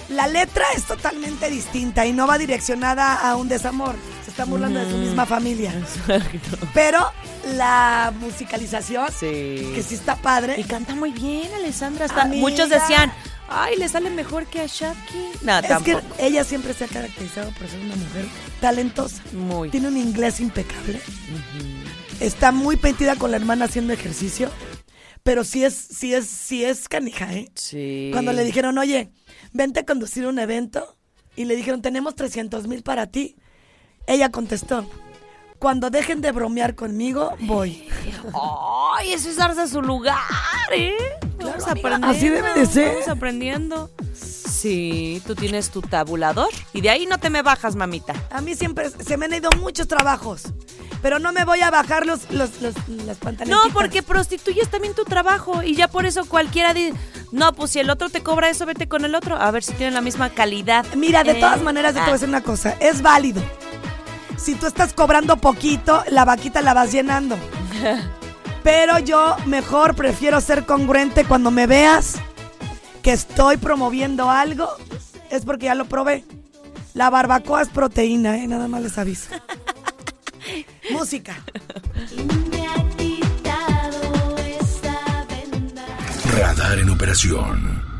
[0.10, 3.96] la letra es totalmente distinta y no va direccionada a un desamor.
[4.32, 5.74] Se está burlando de su misma familia.
[6.74, 7.00] Pero
[7.58, 9.74] la musicalización, Sí.
[9.76, 10.56] que sí está padre.
[10.58, 12.06] Y canta muy bien, Alessandra.
[12.06, 12.40] Hasta Amiga.
[12.40, 13.12] muchos decían,
[13.50, 15.32] ay, le sale mejor que a Shaki.
[15.42, 18.26] No, es que ella siempre se ha caracterizado por ser una mujer
[18.62, 19.22] talentosa.
[19.34, 19.70] Muy.
[19.70, 21.02] Tiene un inglés impecable.
[22.22, 24.50] Está muy pentida con la hermana haciendo ejercicio.
[25.24, 27.52] Pero sí es, sí es, sí es canija, ¿eh?
[27.56, 28.12] Sí.
[28.14, 29.12] Cuando le dijeron, oye,
[29.52, 30.96] vente a conducir un evento.
[31.36, 33.36] Y le dijeron, tenemos 300 mil para ti.
[34.08, 34.86] Ella contestó,
[35.60, 37.88] cuando dejen de bromear conmigo, voy.
[38.98, 40.18] Ay, eso es darse a su lugar,
[40.72, 40.94] ¿eh?
[41.40, 42.08] Amiga, aprendiendo.
[42.08, 42.94] así debe de ser.
[42.94, 43.90] Vamos aprendiendo.
[44.14, 48.14] Sí, tú tienes tu tabulador y de ahí no te me bajas, mamita.
[48.30, 50.44] A mí siempre se me han ido muchos trabajos,
[51.02, 53.48] pero no me voy a bajar los, los, los, las pantaletitas.
[53.68, 56.94] No, porque prostituyes también tu trabajo y ya por eso cualquiera dice,
[57.32, 59.74] no, pues si el otro te cobra eso, vete con el otro, a ver si
[59.74, 60.86] tienen la misma calidad.
[60.96, 62.14] Mira, de Eh, todas maneras, yo te voy a ah.
[62.14, 63.42] decir una cosa, es válido.
[64.42, 67.38] Si tú estás cobrando poquito, la vaquita la vas llenando.
[68.64, 72.16] Pero yo mejor prefiero ser congruente cuando me veas
[73.04, 74.68] que estoy promoviendo algo,
[75.30, 76.24] es porque ya lo probé.
[76.96, 78.48] La barbacoa es proteína, ¿eh?
[78.48, 79.30] nada más les aviso.
[80.92, 81.38] Música.
[82.50, 85.86] Me ha quitado esa venda.
[86.36, 87.91] Radar en operación.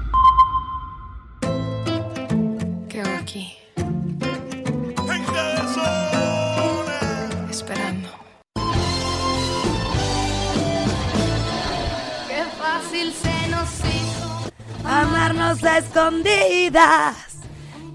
[14.92, 17.16] Amarnos a escondidas.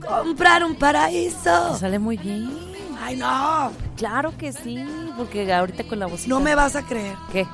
[0.01, 1.77] Comprar un paraíso.
[1.79, 2.51] Sale muy bien.
[2.99, 3.71] Ay, no.
[3.97, 4.83] Claro que sí,
[5.19, 6.31] porque ahorita con la vocita.
[6.31, 7.17] No me vas a creer.
[7.31, 7.47] ¿Qué?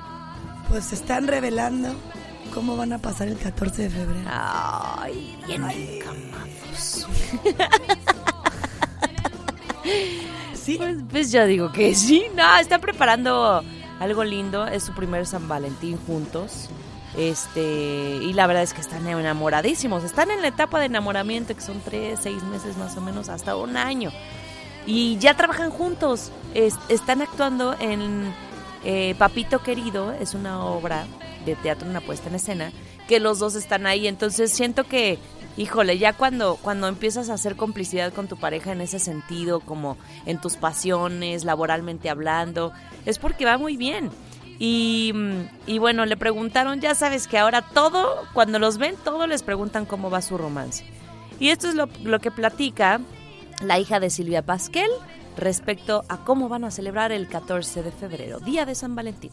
[0.69, 1.93] Pues se están revelando
[2.55, 4.31] cómo van a pasar el 14 de febrero.
[4.31, 7.09] Ay, bien encamados.
[10.55, 10.77] Sí.
[10.77, 12.27] Pues, pues yo digo que sí.
[12.37, 13.65] No, están preparando
[13.99, 14.65] algo lindo.
[14.69, 16.69] Es su primer San Valentín juntos.
[17.17, 20.05] Este, y la verdad es que están enamoradísimos.
[20.05, 23.57] Están en la etapa de enamoramiento, que son tres, seis meses más o menos, hasta
[23.57, 24.11] un año.
[24.87, 26.31] Y ya trabajan juntos.
[26.55, 28.33] Es- están actuando en
[28.85, 31.07] eh, Papito Querido, es una obra
[31.45, 32.73] de teatro, una puesta en escena,
[33.09, 34.09] que los dos están ahí.
[34.09, 35.19] Entonces siento que,
[35.57, 39.97] híjole, ya cuando, cuando empiezas a hacer complicidad con tu pareja en ese sentido, como
[40.27, 42.73] en tus pasiones, laboralmente hablando,
[43.07, 44.11] es porque va muy bien.
[44.65, 45.13] Y,
[45.67, 49.87] y bueno, le preguntaron, ya sabes que ahora todo, cuando los ven, todo les preguntan
[49.87, 50.85] cómo va su romance.
[51.41, 53.01] Y esto es lo, lo que platica
[53.61, 54.89] la hija de Silvia Pasquel
[55.37, 59.33] respecto a cómo van a celebrar el 14 de febrero, Día de San Valentín.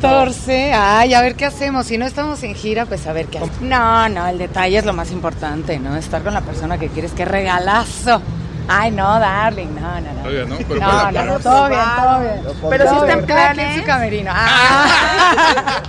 [0.00, 1.84] 14, ay, a ver qué hacemos.
[1.84, 3.60] Si no estamos en gira, pues a ver qué hacemos.
[3.60, 5.96] No, no, el detalle es lo más importante, ¿no?
[5.96, 8.22] Estar con la persona que quieres, qué regalazo.
[8.68, 10.28] Ay, no, darling, no, no, no.
[10.28, 12.42] Oiga, no, pero no, para- no, no, todo bien, todo bien.
[12.70, 14.30] Pero si está en plan en su camerino.
[14.34, 15.82] Ah.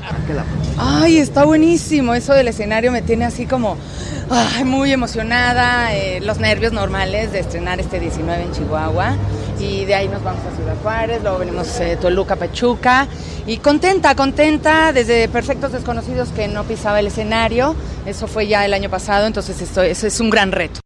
[0.78, 2.14] Ay, está buenísimo.
[2.14, 3.78] Eso del escenario me tiene así como
[4.30, 5.94] ay, muy emocionada.
[5.94, 9.16] eh, los nervios normales de estrenar este 19 en Chihuahua.
[9.60, 13.08] Y de ahí nos vamos a Ciudad Juárez, luego venimos eh, Toluca, Pachuca.
[13.46, 17.76] Y contenta, contenta, desde Perfectos Desconocidos que no pisaba el escenario.
[18.06, 20.80] Eso fue ya el año pasado, entonces esto, eso es un gran reto.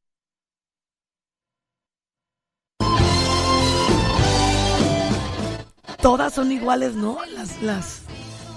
[6.01, 7.17] Todas son iguales, ¿no?
[7.33, 8.01] Las, las,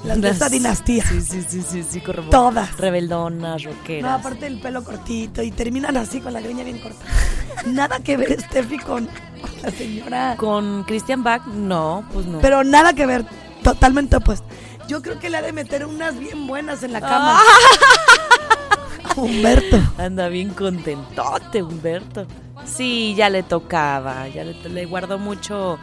[0.04, 1.04] las de esa dinastía.
[1.06, 2.30] Sí, sí, sí, sí, sí, correcto.
[2.30, 2.76] Todas.
[2.78, 4.10] Rebeldonas, rockeras.
[4.10, 7.04] No, aparte el pelo cortito y terminan así con la greña bien corta.
[7.66, 10.34] Nada que ver Steffi con, con la señora.
[10.36, 12.40] Con Christian Bach, no, pues no.
[12.40, 13.24] Pero nada que ver,
[13.62, 14.46] totalmente opuesto.
[14.88, 17.38] Yo creo que le ha de meter unas bien buenas en la cama.
[17.38, 19.14] Ah.
[19.16, 19.78] Humberto.
[19.98, 22.26] Anda bien contentote, Humberto.
[22.64, 25.78] Sí, ya le tocaba, ya le, le guardó mucho,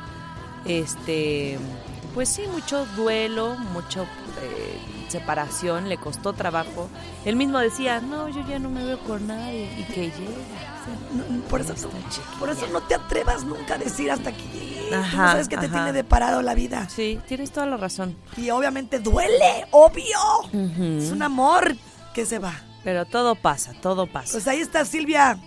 [0.67, 1.58] este,
[2.13, 4.03] pues sí, mucho duelo, mucho
[4.41, 6.89] eh, separación, le costó trabajo.
[7.25, 10.75] Él mismo decía, no, yo ya no me veo con nadie, y que llega.
[11.13, 11.73] No, Por eso,
[12.39, 14.89] por eso no te atrevas nunca a decir hasta aquí llegué.
[14.89, 16.88] Tú no sabes que te tiene deparado la vida.
[16.89, 18.15] Sí, tienes toda la razón.
[18.38, 20.17] Y obviamente duele, obvio.
[20.97, 21.75] Es un amor
[22.13, 22.53] que se va.
[22.84, 24.32] Pero todo pasa, todo pasa.
[24.32, 25.38] Pues ahí está Silvia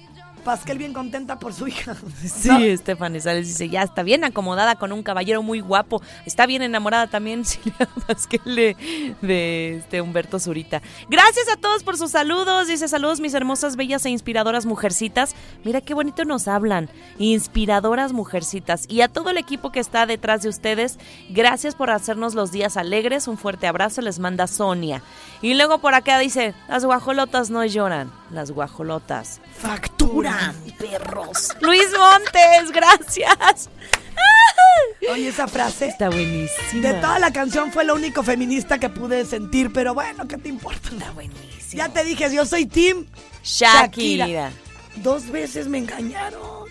[0.41, 1.97] Pasquel bien contenta por su hija.
[2.25, 2.59] Sí, ¿No?
[2.59, 6.03] Estefany Sales dice, ya está bien acomodada con un caballero muy guapo.
[6.27, 8.77] Está bien enamorada también Silvia Pasquel de,
[9.21, 10.83] de este Humberto Zurita.
[11.09, 12.69] Gracias a todos por sus saludos.
[12.69, 15.35] Dice, saludos mis hermosas, bellas e inspiradoras mujercitas.
[15.65, 16.91] Mira qué bonito nos hablan.
[17.19, 18.87] Inspiradoras mujercitas.
[18.89, 22.77] Y a todo el equipo que está detrás de ustedes, gracias por hacernos los días
[22.77, 23.29] alegres.
[23.29, 25.03] Un fuerte abrazo les manda Sonia.
[25.43, 30.55] Y luego por acá dice, las guajolotas no lloran, las guajolotas Facturan.
[30.79, 31.49] perros.
[31.61, 33.71] Luis Montes, gracias.
[35.13, 35.89] Oye, esa frase.
[35.89, 36.89] Está buenísima.
[36.89, 40.49] De toda la canción fue lo único feminista que pude sentir, pero bueno, ¿qué te
[40.51, 40.91] importa?
[40.91, 41.83] Está buenísimo.
[41.83, 43.07] Ya te dije, yo soy Team
[43.43, 44.53] Shakira.
[44.97, 46.69] Dos veces me engañaron.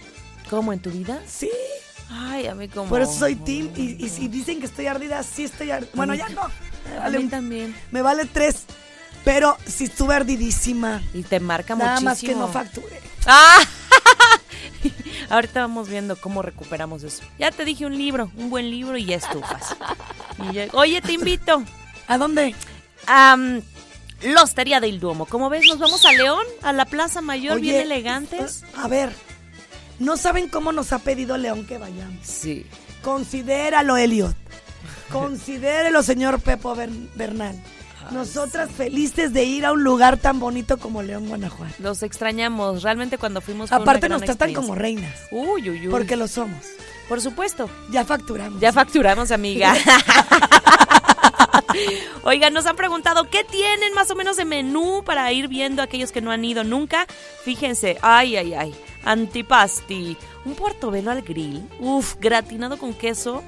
[0.49, 1.19] ¿Cómo en tu vida?
[1.27, 1.49] Sí.
[2.09, 2.89] Ay, a mí como.
[2.89, 3.39] Por eso soy.
[3.45, 5.91] Y, y si dicen que estoy ardida, sí estoy ardida.
[5.93, 6.41] Bueno, ya no.
[6.89, 7.75] Me A mí también.
[7.91, 8.65] me vale tres.
[9.25, 11.01] Pero sí estuve ardidísima.
[11.13, 12.09] Y te marca Nada muchísimo.
[12.09, 13.01] más que no facture.
[13.25, 13.59] ¡Ah!
[15.29, 17.21] Ahorita vamos viendo cómo recuperamos eso.
[17.37, 19.75] Ya te dije un libro, un buen libro y ya estufas.
[20.49, 21.63] Y ya- Oye, te invito.
[22.07, 22.55] ¿A dónde?
[23.05, 23.61] A mm,
[24.23, 25.25] la Hostería del Duomo.
[25.25, 28.63] Como ves, nos vamos a León, a la Plaza Mayor, Oye, bien elegantes.
[28.75, 29.13] A ver,
[29.99, 32.25] no saben cómo nos ha pedido León que vayamos.
[32.25, 32.65] Sí.
[33.03, 34.35] Considéralo, Elliot.
[35.11, 37.55] Considérelo, señor Pepo Bern- Bernal.
[38.11, 41.75] Nosotras felices de ir a un lugar tan bonito como León, Guanajuato.
[41.79, 42.81] Los extrañamos.
[42.81, 45.13] Realmente cuando fuimos fue una Aparte gran nos tratan como reinas.
[45.31, 45.91] Uy, uy, uy.
[45.91, 46.65] Porque lo somos.
[47.07, 47.69] Por supuesto.
[47.91, 48.59] Ya facturamos.
[48.59, 49.75] Ya facturamos, amiga.
[52.23, 56.11] Oigan, nos han preguntado qué tienen más o menos de menú para ir viendo aquellos
[56.11, 57.05] que no han ido nunca.
[57.43, 58.75] Fíjense, ay, ay, ay.
[59.05, 63.43] Antipasti, un portobelo al grill, uf, gratinado con queso,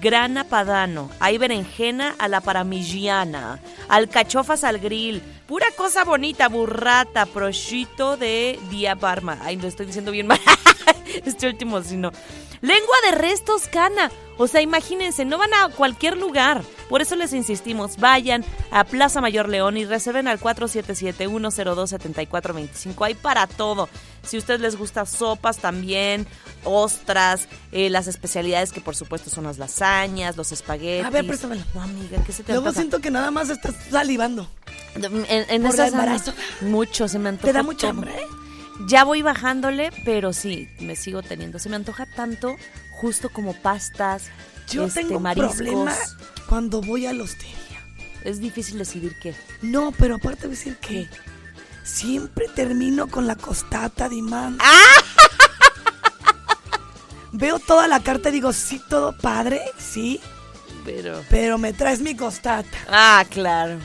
[0.00, 8.16] grana padano, hay berenjena a la paramigiana, alcachofas al grill, pura cosa bonita, burrata, prosciutto
[8.16, 9.38] de Dia Parma.
[9.42, 10.40] Ay, lo estoy diciendo bien mal.
[11.24, 12.12] este último, si no.
[12.60, 14.10] Lengua de res toscana.
[14.36, 16.62] O sea, imagínense, no van a cualquier lugar.
[16.88, 23.06] Por eso les insistimos, vayan a Plaza Mayor León y reserven al 477-102-7425.
[23.06, 23.88] Hay para todo.
[24.22, 26.26] Si a ustedes les gusta sopas también,
[26.64, 31.06] ostras, eh, las especialidades que por supuesto son las lasañas, los espaguetis.
[31.06, 31.64] A ver, préstamela.
[31.74, 32.80] No, amiga, ¿qué se te Luego antoja?
[32.82, 34.48] siento que nada más estás salivando.
[34.94, 36.32] En, en por el esas embarazo.
[36.62, 38.12] Mucho, se me antoja ¿Te da mucha hambre?
[38.88, 41.58] Ya voy bajándole, pero sí, me sigo teniendo.
[41.58, 42.56] Se me antoja tanto,
[43.00, 44.24] justo como pastas,
[44.70, 45.56] Yo este, tengo un mariscos.
[45.56, 45.94] problema
[46.48, 47.56] cuando voy a la hostería.
[48.24, 49.34] Es difícil decidir qué.
[49.62, 51.08] No, pero aparte voy a decir que
[51.84, 54.58] siempre termino con la costata de imán.
[57.32, 60.20] Veo toda la carta y digo, sí, todo padre, sí,
[60.84, 61.22] Pero.
[61.30, 62.76] pero me traes mi costata.
[62.88, 63.78] Ah, claro.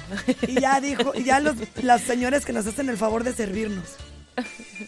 [0.47, 3.85] Y ya dijo, y ya los, las señores que nos hacen el favor de servirnos.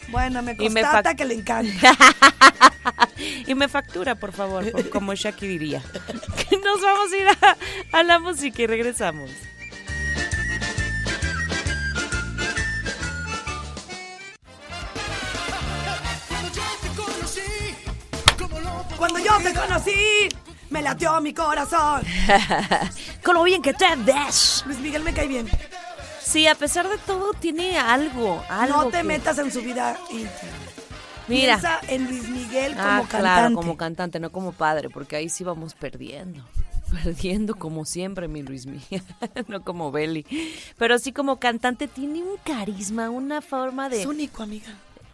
[0.10, 0.82] Bueno, me Y me
[1.16, 1.96] que le encanta.
[3.48, 5.82] y me factura, por favor, por- como Shaki diría.
[6.66, 7.58] Nos vamos a ir a,
[8.00, 9.30] a la música y regresamos.
[19.62, 20.30] Conocí,
[20.70, 22.02] me latió mi corazón.
[23.24, 24.64] Con lo bien que te ves.
[24.66, 25.48] Luis Miguel me cae bien.
[26.22, 28.44] Sí, a pesar de todo, tiene algo.
[28.50, 30.32] algo no te que- metas en su vida íntima.
[31.28, 31.58] Mira.
[31.58, 33.18] Piensa en Luis Miguel como ah, cantante.
[33.20, 36.44] claro, como cantante, no como padre, porque ahí sí vamos perdiendo.
[37.04, 39.04] Perdiendo como siempre, mi Luis Miguel,
[39.50, 40.26] no como Belly.
[40.78, 44.02] Pero sí como cantante tiene un carisma, una forma de...
[44.02, 44.68] Es único, amiga.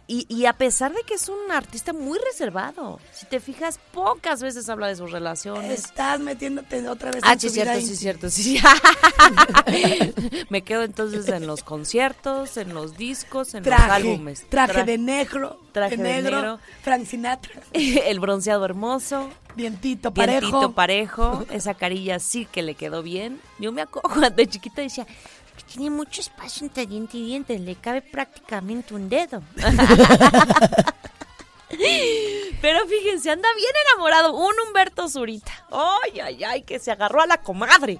[0.06, 4.42] Y, y a pesar de que es un artista muy reservado, si te fijas, pocas
[4.42, 5.70] veces habla de sus relaciones.
[5.86, 8.58] Estás metiéndote otra vez Ah, en sí, cierto, vida sí, cierto, sí.
[10.50, 14.44] Me quedo entonces en los conciertos, en los discos, en los álbumes.
[14.48, 16.58] traje Tra- de negro, traje de de negro.
[16.82, 19.30] Frank Sinatra, El bronceado hermoso.
[19.56, 20.40] dientito parejo.
[20.40, 23.40] Dientito parejo, esa carilla sí que le quedó bien.
[23.58, 25.06] Yo me acuerdo cuando de chiquita decía,
[25.66, 29.42] "Que tiene mucho espacio entre diente y diente, le cabe prácticamente un dedo.
[32.60, 35.52] Pero fíjense, anda bien enamorado, un Humberto Zurita.
[35.70, 37.98] Ay, ay, ay, que se agarró a la comadre.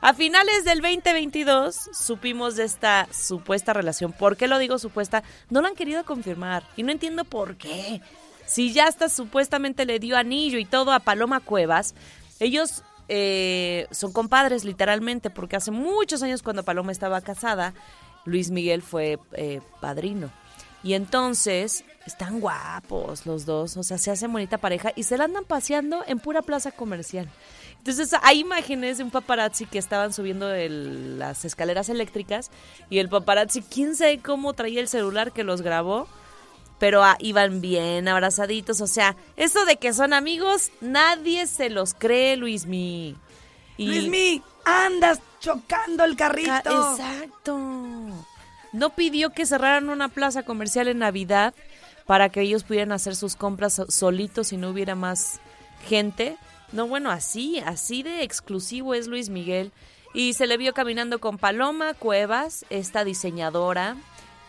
[0.00, 4.12] A finales del 2022 supimos de esta supuesta relación.
[4.12, 5.22] ¿Por qué lo digo supuesta?
[5.50, 8.00] No lo han querido confirmar y no entiendo por qué.
[8.46, 11.94] Si ya hasta supuestamente le dio anillo y todo a Paloma Cuevas,
[12.38, 17.74] ellos eh, son compadres literalmente, porque hace muchos años cuando Paloma estaba casada,
[18.24, 20.30] Luis Miguel fue eh, padrino.
[20.82, 25.24] Y entonces están guapos los dos, o sea, se hacen bonita pareja y se la
[25.24, 27.28] andan paseando en pura plaza comercial.
[27.78, 32.50] Entonces hay imágenes de un paparazzi que estaban subiendo el- las escaleras eléctricas
[32.90, 36.06] y el paparazzi, quién sabe cómo traía el celular que los grabó,
[36.78, 41.94] pero ah, iban bien abrazaditos, o sea, eso de que son amigos, nadie se los
[41.94, 43.16] cree, Luismi.
[43.78, 46.50] Y- Luismi, andas chocando el carrito.
[46.64, 47.58] Ca- Exacto.
[48.72, 51.54] No pidió que cerraran una plaza comercial en Navidad
[52.06, 55.40] para que ellos pudieran hacer sus compras so- solitos y no hubiera más
[55.88, 56.36] gente.
[56.72, 59.72] No, bueno, así, así de exclusivo es Luis Miguel.
[60.14, 63.96] Y se le vio caminando con Paloma Cuevas, esta diseñadora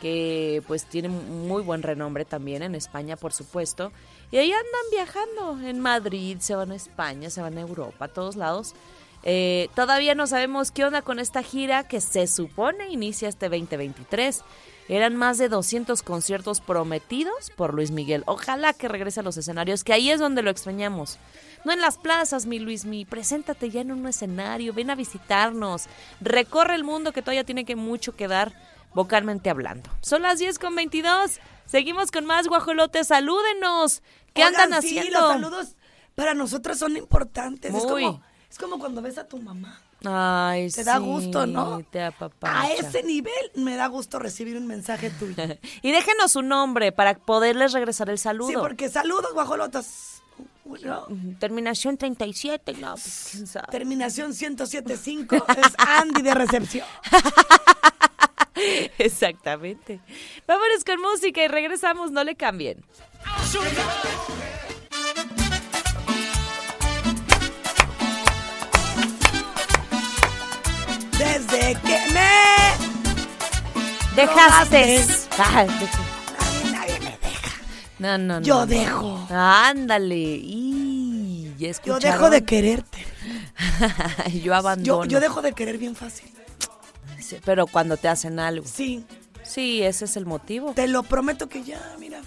[0.02, 3.92] que pues tiene muy buen renombre también en España, por supuesto.
[4.32, 8.08] Y ahí andan viajando en Madrid, se van a España, se van a Europa, a
[8.08, 8.76] todos lados.
[9.24, 14.44] Eh, todavía no sabemos qué onda con esta gira que se supone inicia este 2023.
[14.90, 18.24] Eran más de 200 conciertos prometidos por Luis Miguel.
[18.26, 21.18] Ojalá que regrese a los escenarios, que ahí es donde lo extrañamos.
[21.66, 23.04] No en las plazas, mi Luis, mi.
[23.04, 25.88] Preséntate ya en un escenario, ven a visitarnos.
[26.22, 28.54] Recorre el mundo que todavía tiene que mucho que dar
[28.94, 29.90] vocalmente hablando.
[30.02, 31.40] Son las 10 con 22.
[31.66, 33.08] Seguimos con más guajolotes.
[33.08, 34.02] Salúdenos.
[34.34, 35.20] ¿Qué Oigan, andan sí, haciendo?
[35.20, 35.76] los saludos
[36.16, 37.74] para nosotros son importantes.
[37.74, 39.82] Es como, es como cuando ves a tu mamá.
[40.04, 41.82] Ay, Te da sí, gusto, ¿no?
[41.92, 42.02] Te.
[42.02, 45.36] A ese nivel me da gusto recibir un mensaje tuyo.
[45.82, 48.50] Y déjenos su nombre para poderles regresar el saludo.
[48.50, 50.24] Sí, porque saludos, guajolotas.
[51.40, 56.86] Terminación 37, no, pues, terminación 1075 es Andy de recepción.
[58.98, 60.00] Exactamente.
[60.48, 62.84] Vámonos con música y regresamos, no le cambien.
[71.18, 72.28] Desde que me
[74.16, 75.06] Dejaste.
[76.40, 77.52] Nadie, nadie me deja.
[78.00, 78.46] No, no, no.
[78.46, 78.66] Yo no.
[78.66, 79.28] dejo.
[79.30, 80.16] Ándale.
[80.16, 83.06] Y Yo dejo de quererte.
[84.34, 85.06] yo Yo, abandono.
[85.06, 86.30] yo dejo de querer bien fácil.
[87.20, 88.66] Sí, pero cuando te hacen algo.
[88.68, 89.06] Sí,
[89.44, 90.74] Sí, ese es el motivo.
[90.74, 92.22] te lo prometo que ya, mira.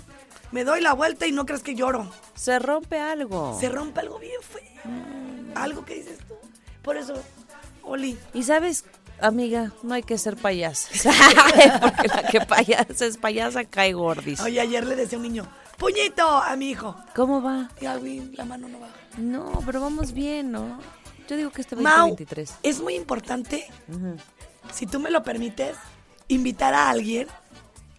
[0.52, 2.10] Me doy la vuelta y no crees que lloro.
[2.34, 3.56] Se rompe algo.
[3.60, 4.92] Se rompe algo bien feo.
[5.54, 6.34] Algo que dices tú.
[6.82, 7.14] Por eso,
[7.82, 8.18] Oli.
[8.32, 8.84] Y sabes,
[9.20, 10.88] amiga, no hay que ser payasa.
[11.80, 14.40] Porque la que payasa es payasa cae gordis.
[14.40, 16.96] Oye, ayer le decía a un niño, puñito a mi hijo.
[17.14, 17.68] ¿Cómo va?
[17.80, 18.94] Y mí la mano no baja.
[19.18, 20.80] No, pero vamos bien, ¿no?
[21.28, 22.54] Yo digo que este Mau, 2023.
[22.62, 23.68] es muy importante,
[24.72, 25.76] si tú me lo permites,
[26.28, 27.26] invitar a alguien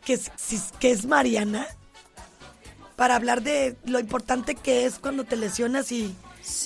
[0.06, 0.32] que es,
[0.80, 1.68] que es Mariana
[2.96, 6.16] para hablar de lo importante que es cuando te lesionas y,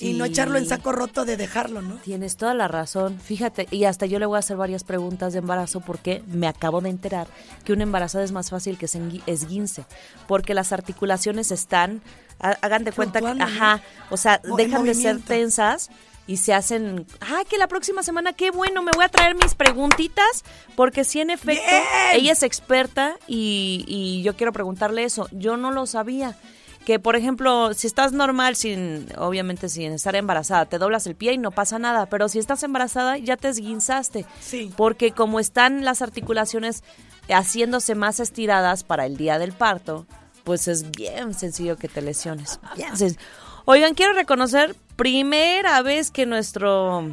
[0.00, 1.96] y no echarlo en saco roto de dejarlo, ¿no?
[1.96, 3.18] Tienes toda la razón.
[3.20, 6.80] Fíjate, y hasta yo le voy a hacer varias preguntas de embarazo porque me acabo
[6.80, 7.26] de enterar
[7.64, 9.84] que una embarazada es más fácil que se esguince,
[10.26, 12.02] porque las articulaciones están,
[12.40, 15.90] ha- hagan de cuenta que, ajá, o sea, dejan de ser tensas
[16.26, 19.54] y se hacen, ah, que la próxima semana, qué bueno, me voy a traer mis
[19.54, 21.84] preguntitas, porque sí, en efecto, Bien.
[22.14, 25.28] ella es experta y, y yo quiero preguntarle eso.
[25.30, 26.36] Yo no lo sabía.
[26.84, 31.32] Que, por ejemplo, si estás normal, sin, obviamente sin estar embarazada, te doblas el pie
[31.32, 34.24] y no pasa nada, pero si estás embarazada ya te esguinzaste.
[34.40, 34.72] Sí.
[34.76, 36.84] Porque como están las articulaciones
[37.28, 40.06] haciéndose más estiradas para el día del parto,
[40.44, 42.60] pues es bien sencillo que te lesiones.
[42.76, 43.16] Bien
[43.64, 47.06] Oigan, quiero reconocer, primera vez que nuestro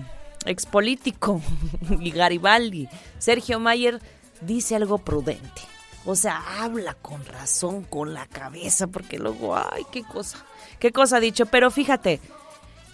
[0.46, 1.42] expolítico
[2.00, 2.88] y Garibaldi,
[3.20, 4.02] Sergio Mayer,
[4.42, 5.62] dice algo prudente.
[6.06, 10.46] O sea, habla con razón, con la cabeza, porque luego, ay, qué cosa,
[10.80, 11.46] qué cosa ha dicho.
[11.46, 12.20] Pero fíjate,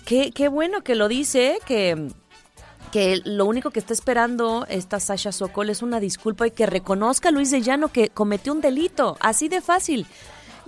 [0.05, 2.11] qué, qué bueno que lo dice, que,
[2.91, 7.29] que lo único que está esperando esta Sasha Sokol es una disculpa y que reconozca
[7.29, 10.05] a Luis de Llano que cometió un delito, así de fácil.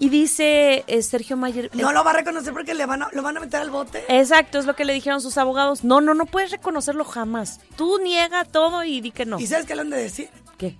[0.02, 1.70] Y dice eh, Sergio Mayer...
[1.76, 4.04] No lo va a reconocer porque le van a, lo van a meter al bote.
[4.10, 5.84] Exacto, es lo que le dijeron sus abogados.
[5.84, 7.60] No, no, no puedes reconocerlo jamás.
[7.76, 9.39] Tú niega todo y di que no.
[9.39, 10.30] ¿Y sabes qué le han de decir?
[10.58, 10.76] ¿Qué?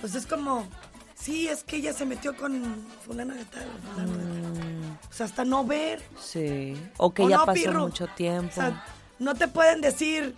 [0.00, 0.68] Pues es como,
[1.16, 2.62] sí, es que ella se metió con
[3.04, 4.98] fulana de tal o fulano de tal.
[5.10, 6.00] O sea, hasta no ver.
[6.22, 6.80] Sí.
[6.96, 7.80] O que ¿O ya no, pasó Pirru?
[7.80, 8.52] mucho tiempo.
[8.52, 8.84] O sea,
[9.18, 10.36] no te pueden decir,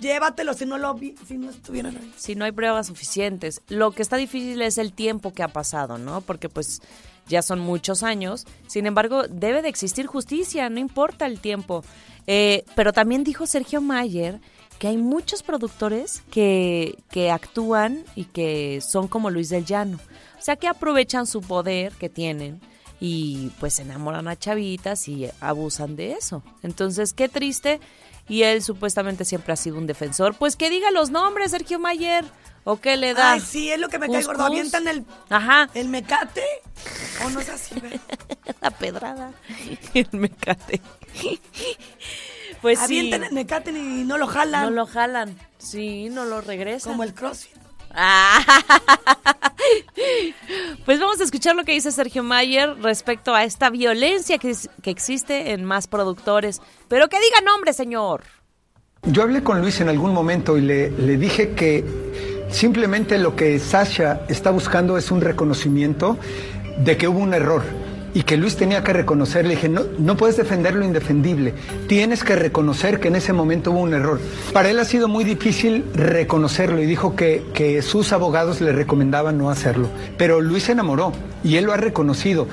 [0.00, 2.14] llévatelo si no lo vi, si no estuvieran ahí.
[2.16, 3.60] si no hay pruebas suficientes.
[3.68, 6.22] Lo que está difícil es el tiempo que ha pasado, ¿no?
[6.22, 6.80] Porque pues
[7.28, 8.46] ya son muchos años.
[8.66, 11.84] Sin embargo, debe de existir justicia, no importa el tiempo.
[12.26, 14.40] Eh, pero también dijo Sergio Mayer
[14.78, 19.98] que hay muchos productores que, que actúan y que son como Luis del Llano.
[20.38, 22.60] O sea, que aprovechan su poder que tienen
[23.00, 26.42] y pues enamoran a chavitas y abusan de eso.
[26.62, 27.80] Entonces, qué triste.
[28.28, 30.34] Y él supuestamente siempre ha sido un defensor.
[30.34, 32.24] Pues que diga los nombres, Sergio Mayer.
[32.68, 33.32] ¿O qué le da?
[33.32, 34.44] Ay, sí, es lo que me cae gordo.
[34.44, 35.68] Avientan el, Ajá.
[35.72, 36.42] el mecate.
[37.24, 37.76] O no es así.
[38.60, 39.30] La pedrada.
[39.94, 40.80] El mecate.
[42.60, 42.84] Pues sí.
[42.86, 44.64] Avientan el mecate y no lo jalan.
[44.64, 45.36] No lo jalan.
[45.58, 46.90] Sí, no lo regresan.
[46.92, 47.56] Como el crossfit.
[47.94, 48.42] Ah.
[50.84, 54.70] Pues vamos a escuchar lo que dice Sergio Mayer respecto a esta violencia que, es-
[54.82, 56.60] que existe en más productores.
[56.88, 58.22] Pero que diga nombre, señor.
[59.02, 61.84] Yo hablé con Luis en algún momento y le, le dije que
[62.50, 66.16] simplemente lo que Sasha está buscando es un reconocimiento
[66.78, 67.62] de que hubo un error
[68.16, 69.44] y que Luis tenía que reconocer.
[69.44, 71.52] Le dije, no, no puedes defender lo indefendible,
[71.86, 74.20] tienes que reconocer que en ese momento hubo un error.
[74.54, 79.36] Para él ha sido muy difícil reconocerlo y dijo que, que sus abogados le recomendaban
[79.36, 79.88] no hacerlo.
[80.16, 81.12] Pero Luis se enamoró
[81.44, 82.48] y él lo ha reconocido.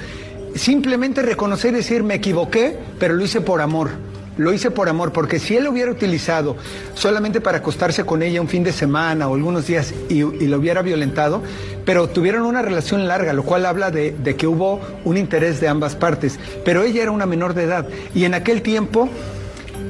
[0.55, 3.91] Simplemente reconocer y decir, me equivoqué, pero lo hice por amor.
[4.37, 6.55] Lo hice por amor, porque si él lo hubiera utilizado
[6.95, 10.57] solamente para acostarse con ella un fin de semana o algunos días y, y lo
[10.57, 11.43] hubiera violentado,
[11.85, 15.67] pero tuvieron una relación larga, lo cual habla de, de que hubo un interés de
[15.67, 16.39] ambas partes.
[16.65, 19.07] Pero ella era una menor de edad y en aquel tiempo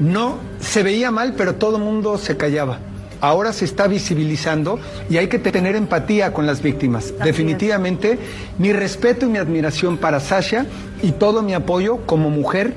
[0.01, 2.79] no se veía mal, pero todo el mundo se callaba.
[3.23, 7.13] ahora se está visibilizando y hay que tener empatía con las víctimas.
[7.23, 8.19] Definitivamente,
[8.57, 10.65] mi respeto y mi admiración para Sasha
[11.01, 12.73] y todo mi apoyo como mujer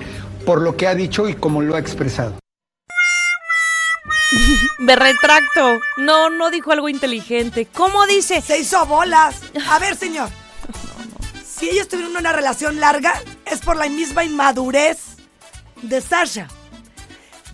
[0.46, 2.38] por lo que ha dicho y como lo ha expresado.
[4.78, 5.80] Me retracto.
[5.98, 7.66] No, no dijo algo inteligente.
[7.66, 8.40] ¿Cómo dice?
[8.40, 9.40] Se hizo bolas.
[9.68, 10.30] A ver, señor.
[11.44, 15.16] Si ellos tuvieron una relación larga, es por la misma inmadurez
[15.82, 16.48] de Sasha.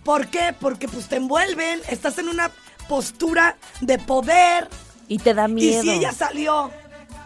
[0.05, 0.55] ¿Por qué?
[0.59, 2.51] Porque pues te envuelven, estás en una
[2.88, 4.68] postura de poder.
[5.09, 5.82] Y te da Y miedo.
[5.82, 6.70] si ella salió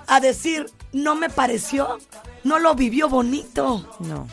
[0.06, 1.98] a decir, no me pareció,
[2.44, 3.96] no lo vivió bonito.
[4.00, 4.28] No.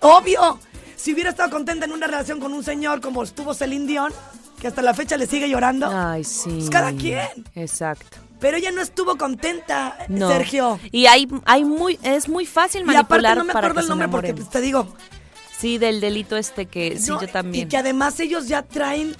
[0.00, 0.58] Obvio.
[1.00, 4.12] Si hubiera estado contenta en una relación con un señor como estuvo Celine Dion,
[4.60, 6.50] que hasta la fecha le sigue llorando, Ay, sí.
[6.50, 7.26] pues cada quien.
[7.54, 8.18] Exacto.
[8.38, 10.28] Pero ella no estuvo contenta, No.
[10.28, 10.78] Sergio.
[10.92, 14.08] Y hay, hay muy, es muy fácil Y manipular aparte no me acuerdo el nombre
[14.08, 14.86] porque pues, te digo,
[15.58, 17.66] Sí, del delito este que sí, yo también.
[17.66, 19.14] y que además ellos ya traen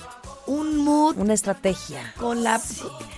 [0.47, 2.15] un mood Una estrategia.
[2.19, 2.59] con la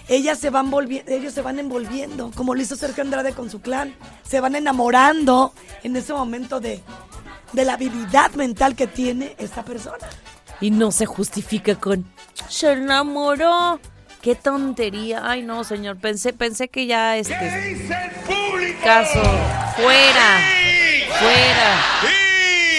[0.09, 3.61] ellas se van volviendo, ellos se van envolviendo, como lo hizo Sergio Andrade con su
[3.61, 3.95] clan,
[4.29, 5.53] se van enamorando
[5.85, 6.81] en ese momento de
[7.53, 10.09] de la habilidad mental que tiene esta persona.
[10.61, 12.07] Y no se justifica con
[12.49, 13.81] se enamoró.
[14.21, 15.23] Qué tontería.
[15.25, 15.99] Ay, no, señor.
[15.99, 17.35] Pensé, pensé que ya este
[18.85, 19.21] caso
[19.77, 20.41] fuera.
[21.19, 21.83] Fuera.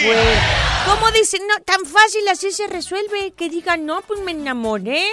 [0.03, 0.85] Fuera.
[0.85, 1.41] ¿Cómo dicen?
[1.47, 3.33] No, tan fácil así se resuelve.
[3.35, 5.05] Que digan, no, pues me enamoré.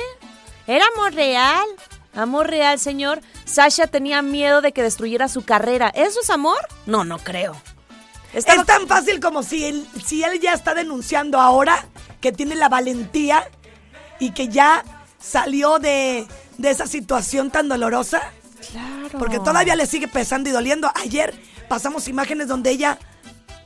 [0.66, 1.66] Era amor real.
[2.14, 3.22] Amor real, señor.
[3.44, 5.88] Sasha tenía miedo de que destruyera su carrera.
[5.88, 6.58] ¿Eso es amor?
[6.86, 7.56] No, no creo.
[8.32, 11.86] Estaba- Es tan fácil como si él, si él ya está denunciando ahora
[12.20, 13.48] que tiene la valentía
[14.18, 14.84] y que ya
[15.18, 16.26] salió de,
[16.58, 18.20] de esa situación tan dolorosa.
[18.70, 19.18] Claro.
[19.18, 20.90] Porque todavía le sigue pesando y doliendo.
[21.02, 21.34] Ayer
[21.68, 22.98] pasamos imágenes donde ella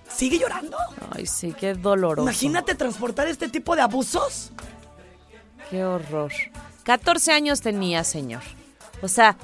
[0.09, 0.77] sigue llorando.
[1.15, 2.23] Ay, sí, qué doloroso.
[2.23, 4.53] Imagínate transportar este tipo de abusos.
[5.71, 6.33] Qué horror.
[6.85, 8.43] 14 años tenía, señor.
[9.03, 9.37] O sea,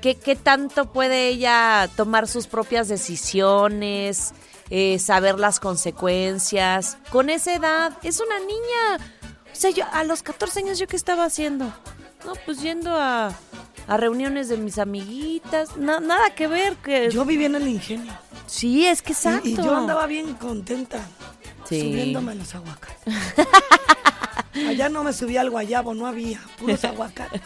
[0.00, 4.32] ¿qué, qué tanto puede ella tomar sus propias decisiones,
[4.70, 6.98] eh, saber las consecuencias?
[7.10, 9.04] Con esa edad, es una niña.
[9.52, 11.66] O sea, yo a los 14 años, ¿yo qué estaba haciendo?
[12.24, 13.32] No, pues yendo a,
[13.88, 15.76] a reuniones de mis amiguitas.
[15.76, 16.76] Na- nada que ver.
[16.76, 18.12] que Yo vivía en el ingenio.
[18.46, 19.48] Sí, es que exacto.
[19.48, 21.00] Y, y yo andaba bien contenta.
[21.68, 21.80] Sí.
[21.80, 23.14] Subiéndome a los aguacates.
[24.68, 27.40] Allá no me subía al guayabo, no había, puros aguacates.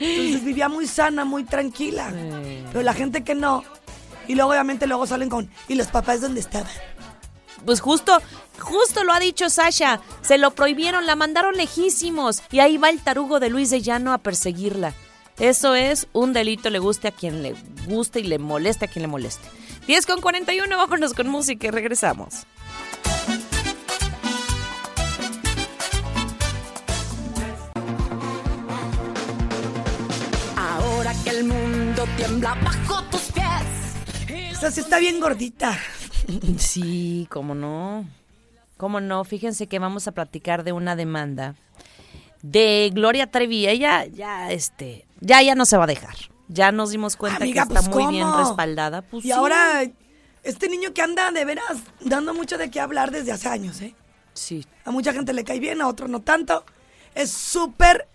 [0.00, 2.10] Entonces vivía muy sana, muy tranquila.
[2.72, 3.62] Pero la gente que no.
[4.28, 6.70] Y luego obviamente luego salen con, ¿y los papás dónde estaban?
[7.64, 8.18] Pues justo,
[8.58, 10.00] justo lo ha dicho Sasha.
[10.22, 12.42] Se lo prohibieron, la mandaron lejísimos.
[12.50, 14.94] Y ahí va el tarugo de Luis de Llano a perseguirla.
[15.38, 17.54] Eso es un delito, le guste a quien le
[17.86, 19.48] guste y le moleste a quien le moleste.
[19.86, 22.46] 10 con 41, vámonos con música y regresamos.
[30.56, 33.11] Ahora que el mundo tiembla bajo
[34.62, 35.76] sea, sí está bien gordita.
[36.56, 38.08] Sí, cómo no.
[38.76, 39.24] Cómo no.
[39.24, 41.56] Fíjense que vamos a platicar de una demanda
[42.42, 43.66] de Gloria Trevi.
[43.66, 46.14] Ella ya, este, ya, ya no se va a dejar.
[46.46, 49.02] Ya nos dimos cuenta Amiga, que está pues, muy bien respaldada.
[49.02, 49.32] Pues, y sí.
[49.32, 49.82] ahora,
[50.44, 53.96] este niño que anda de veras dando mucho de qué hablar desde hace años, ¿eh?
[54.32, 54.64] Sí.
[54.84, 56.64] A mucha gente le cae bien, a otros no tanto.
[57.16, 58.06] Es súper...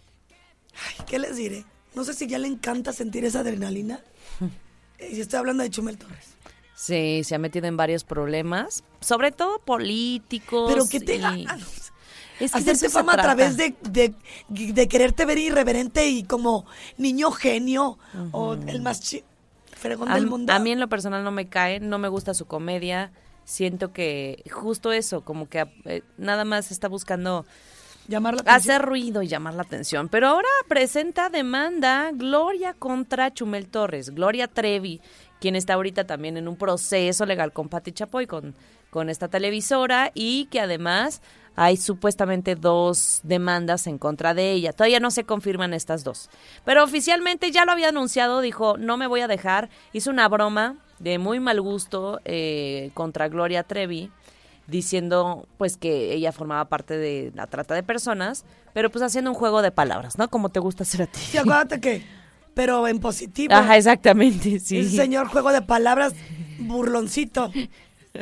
[0.73, 1.65] Ay, ¿qué les diré?
[1.93, 3.99] No sé si ya le encanta sentir esa adrenalina.
[4.99, 6.36] Y estoy hablando de Chumel Torres.
[6.79, 10.71] Sí, se ha metido en varios problemas, sobre todo políticos.
[10.71, 11.91] Pero que te y- ganas.
[12.39, 14.13] Es que de Hacerte eso se fama a través de, de,
[14.49, 16.67] de quererte ver irreverente y como
[16.97, 17.97] niño genio
[18.31, 19.23] o el más chi-
[19.75, 20.53] fregón A, del mundo.
[20.53, 23.11] a mí en lo personal no me cae, no me gusta su comedia.
[23.43, 27.43] Siento que justo eso, como que eh, nada más está buscando
[28.07, 28.75] Llamar la atención.
[28.75, 30.07] hacer ruido y llamar la atención.
[30.07, 35.01] Pero ahora presenta demanda Gloria contra Chumel Torres, Gloria Trevi,
[35.39, 38.55] quien está ahorita también en un proceso legal con Pati Chapoy, con,
[38.89, 41.21] con esta televisora, y que además
[41.55, 44.73] hay supuestamente dos demandas en contra de ella.
[44.73, 46.29] Todavía no se confirman estas dos.
[46.63, 49.69] Pero oficialmente ya lo había anunciado, dijo, no me voy a dejar.
[49.91, 54.11] Hizo una broma de muy mal gusto eh, contra Gloria Trevi
[54.67, 59.35] diciendo pues que ella formaba parte de la trata de personas, pero pues haciendo un
[59.35, 60.29] juego de palabras, ¿no?
[60.29, 61.19] Como te gusta hacer a ti.
[61.19, 62.03] Sí, acuérdate que,
[62.57, 63.53] pero en positivo.
[63.53, 64.79] Ajá, exactamente, sí.
[64.79, 66.13] Ese señor juego de palabras
[66.59, 67.51] burloncito.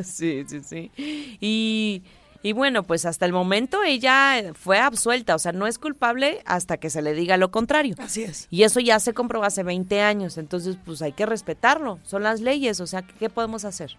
[0.03, 0.91] Sí, sí, sí.
[1.39, 2.03] Y,
[2.43, 6.75] y bueno, pues hasta el momento ella fue absuelta, o sea, no es culpable hasta
[6.75, 7.95] que se le diga lo contrario.
[7.99, 8.47] Así es.
[8.49, 12.41] Y eso ya se comprobó hace 20 años, entonces pues hay que respetarlo, son las
[12.41, 13.95] leyes, o sea, ¿qué, podemos hacer?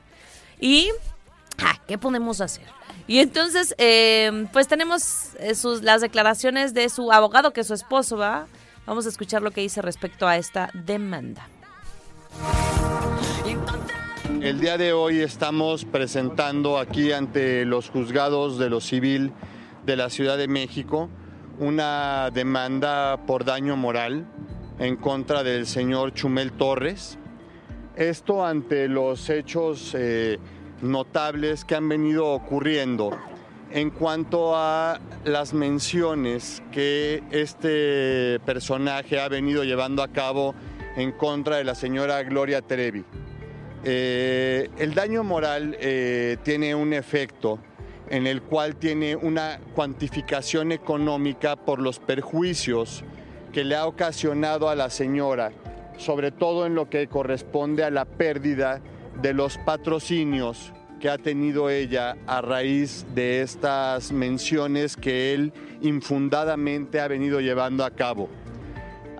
[0.60, 0.90] Y
[1.64, 2.66] Ah, ¿Qué podemos hacer?
[3.06, 7.72] Y entonces, eh, pues tenemos eh, sus, las declaraciones de su abogado, que es su
[7.72, 8.46] esposo, ¿va?
[8.86, 11.48] Vamos a escuchar lo que dice respecto a esta demanda.
[14.40, 19.32] El día de hoy estamos presentando aquí ante los juzgados de lo civil
[19.84, 21.08] de la Ciudad de México
[21.58, 24.26] una demanda por daño moral
[24.78, 27.18] en contra del señor Chumel Torres.
[27.96, 30.38] Esto ante los hechos eh,
[30.82, 33.18] notables que han venido ocurriendo
[33.70, 40.54] en cuanto a las menciones que este personaje ha venido llevando a cabo
[40.96, 43.04] en contra de la señora Gloria Trevi.
[43.84, 47.58] Eh, el daño moral eh, tiene un efecto
[48.08, 53.04] en el cual tiene una cuantificación económica por los perjuicios
[53.52, 55.52] que le ha ocasionado a la señora,
[55.98, 58.80] sobre todo en lo que corresponde a la pérdida
[59.20, 67.00] de los patrocinios que ha tenido ella a raíz de estas menciones que él infundadamente
[67.00, 68.28] ha venido llevando a cabo.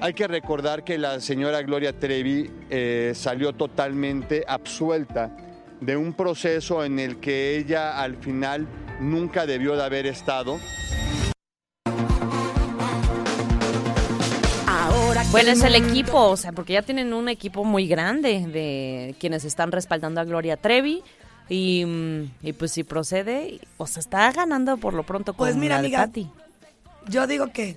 [0.01, 5.35] Hay que recordar que la señora Gloria Trevi eh, salió totalmente absuelta
[5.81, 8.67] de un proceso en el que ella al final
[9.01, 10.59] nunca debió de haber estado.
[15.33, 19.45] Bueno, es el equipo, o sea, porque ya tienen un equipo muy grande de quienes
[19.45, 21.03] están respaldando a Gloria Trevi.
[21.49, 25.57] Y, mm, y pues si procede, o sea, está ganando por lo pronto con Pues
[25.57, 26.29] mira, la amiga, Pati.
[27.09, 27.77] yo digo que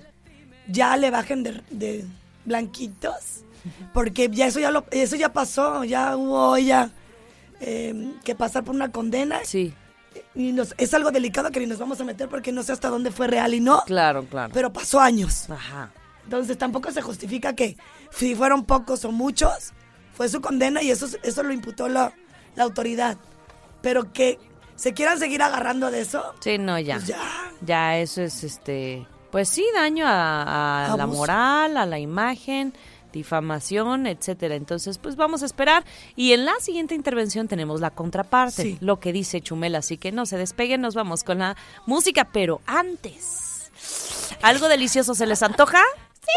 [0.66, 2.04] ya le bajen de, de
[2.44, 3.44] blanquitos,
[3.92, 6.90] porque ya eso ya lo, eso ya pasó, ya hubo ya
[7.60, 9.38] eh, que pasar por una condena.
[9.44, 9.72] Sí.
[10.34, 12.88] Y nos- es algo delicado que ni nos vamos a meter porque no sé hasta
[12.88, 13.82] dónde fue real y no.
[13.86, 14.50] Claro, claro.
[14.52, 15.48] Pero pasó años.
[15.48, 15.92] Ajá.
[16.24, 17.76] Entonces tampoco se justifica que
[18.10, 19.72] si fueron pocos o muchos,
[20.14, 22.12] fue su condena y eso, eso lo imputó la,
[22.56, 23.16] la autoridad.
[23.82, 24.38] Pero que
[24.76, 26.96] se quieran seguir agarrando de eso, Sí, no, ya.
[26.96, 27.18] Pues ya.
[27.62, 32.72] Ya eso es, este, pues sí, daño a, a la moral, a la imagen,
[33.12, 34.54] difamación, etcétera.
[34.54, 35.84] Entonces, pues vamos a esperar.
[36.16, 38.78] Y en la siguiente intervención tenemos la contraparte, Sí.
[38.80, 39.74] lo que dice Chumel.
[39.74, 41.56] Así que no se despeguen, nos vamos con la
[41.86, 42.28] música.
[42.32, 43.70] Pero antes,
[44.42, 45.80] ¿algo delicioso se les antoja?
[46.20, 46.28] ¡Sí!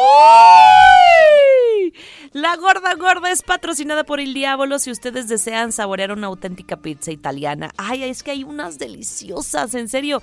[2.32, 7.12] La Gorda Gorda es patrocinada por El Diablo si ustedes desean saborear una auténtica pizza
[7.12, 7.72] italiana.
[7.78, 10.22] Ay, es que hay unas deliciosas, en serio.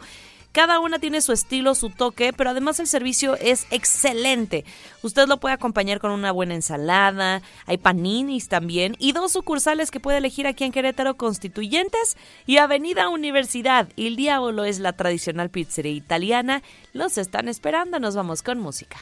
[0.53, 4.65] Cada una tiene su estilo, su toque, pero además el servicio es excelente.
[5.03, 10.01] Usted lo puede acompañar con una buena ensalada, hay paninis también y dos sucursales que
[10.01, 13.89] puede elegir aquí en Querétaro, Constituyentes y Avenida Universidad.
[13.97, 16.63] El Diablo es la tradicional pizzería italiana.
[16.93, 18.99] Los están esperando, nos vamos con música.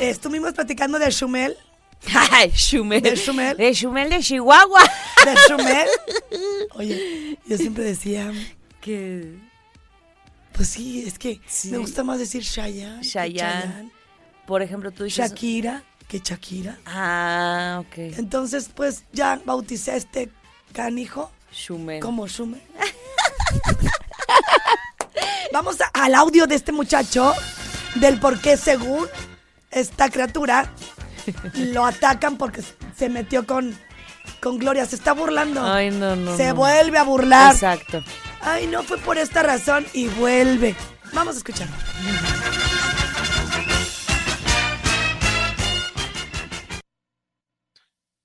[0.00, 1.56] Estuvimos platicando de Shumel.
[2.14, 3.02] Ay, Shumel.
[3.02, 3.56] De Shumel.
[3.56, 4.82] De Shumel de Chihuahua.
[5.24, 5.86] De Shumel.
[6.74, 8.32] Oye, yo siempre decía
[8.80, 9.36] que...
[10.52, 11.40] Pues sí, es que
[11.70, 13.00] me gusta más decir Chayanne.
[13.02, 13.90] que Chayanne.
[14.46, 15.30] Por ejemplo, tú dices...
[15.30, 16.76] Shakira que Shakira.
[16.86, 17.94] Ah, ok.
[18.18, 20.28] Entonces, pues ya bauticé a este
[20.72, 22.00] canijo Shumel.
[22.00, 22.60] como Shumel.
[25.52, 27.32] Vamos a- al audio de este muchacho
[27.96, 29.06] del por qué según
[29.70, 30.72] esta criatura
[31.54, 32.62] lo atacan porque
[32.96, 33.76] se metió con,
[34.40, 34.86] con Gloria.
[34.86, 35.62] Se está burlando.
[35.64, 36.36] Ay, no, no.
[36.36, 36.54] se no.
[36.56, 37.54] vuelve a burlar.
[37.54, 38.02] Exacto.
[38.40, 40.74] Ay, no fue por esta razón y vuelve.
[41.12, 41.68] Vamos a escuchar.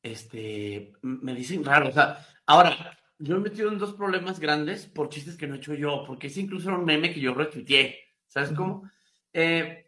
[0.06, 4.86] este, me dicen raro, o sea, ahora, yo me he metido en dos problemas grandes
[4.86, 8.00] por chistes que no he hecho yo, porque es incluso un meme que yo retuiteé,
[8.28, 8.90] ¿sabes cómo?
[9.34, 9.85] Eh,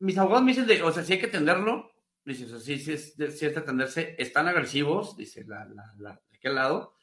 [0.00, 1.90] mis abogados me dicen, de, o sea, si hay que atenderlo,
[2.24, 5.94] dice, o sea, sí, sí, es, sí es de atenderse, están agresivos, dice la, la,
[5.98, 6.94] la- de aquel lado,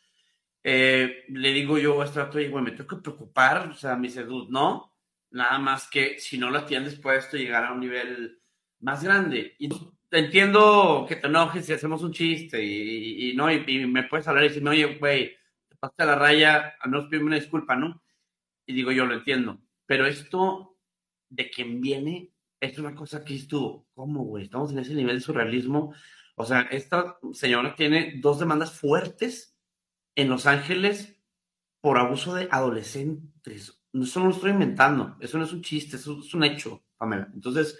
[0.63, 3.95] Eh, le digo yo a este rato, oye, güey, me tengo que preocupar, o sea,
[3.97, 4.93] me dice, dude, no,
[5.31, 8.39] nada más que si no lo atiendes puede esto llegar a un nivel
[8.81, 9.55] más grande.
[9.59, 9.69] Y
[10.11, 12.67] entiendo que te enojes si hacemos un chiste y,
[13.29, 15.35] y- y no, y, y me puedes hablar y decirme, oye, güey,
[15.69, 18.01] te pasaste la raya, al menos pídeme una disculpa, ¿no?
[18.65, 19.61] Y digo, yo lo entiendo.
[19.85, 20.77] Pero esto
[21.29, 22.32] de quien viene
[22.63, 24.45] es una cosa que estuvo, ¿cómo, güey?
[24.45, 25.93] Estamos en ese nivel de surrealismo.
[26.35, 29.57] O sea, esta señora tiene dos demandas fuertes
[30.15, 31.21] en Los Ángeles
[31.81, 33.81] por abuso de adolescentes.
[33.93, 37.29] Eso no lo estoy inventando, eso no es un chiste, eso es un hecho, Pamela.
[37.33, 37.77] Entonces,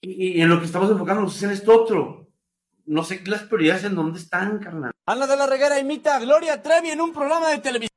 [0.00, 2.28] y, en lo que estamos enfocándonos es en esto otro.
[2.84, 4.90] No sé las prioridades en dónde están, carnal.
[5.06, 7.91] Ana de la Reguera imita a Gloria Trevi en un programa de televisión.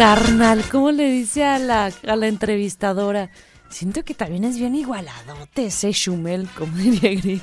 [0.00, 3.28] Carnal, ¿cómo le dice a la, a la entrevistadora?
[3.68, 7.42] Siento que también es bien igualadote ese Schumel, como diría Gris.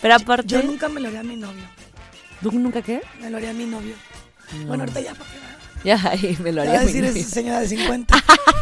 [0.00, 0.46] Pero aparte...
[0.46, 1.64] Yo nunca me lo haría a mi novio.
[2.42, 3.02] ¿Tú nunca qué?
[3.20, 3.96] Me lo haría a mi novio.
[4.68, 5.32] Bueno, ahorita ya, porque
[5.82, 6.74] Ya, ahí me lo haría.
[6.74, 8.14] va a mi decir esa señora de 50.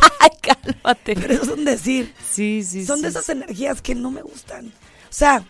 [0.41, 1.15] Cálmate.
[1.15, 2.15] Pero eso es un decir.
[2.27, 3.19] Sí, sí, Son de sí.
[3.19, 4.69] esas energías que no me gustan.
[4.69, 4.71] O
[5.11, 5.45] sea,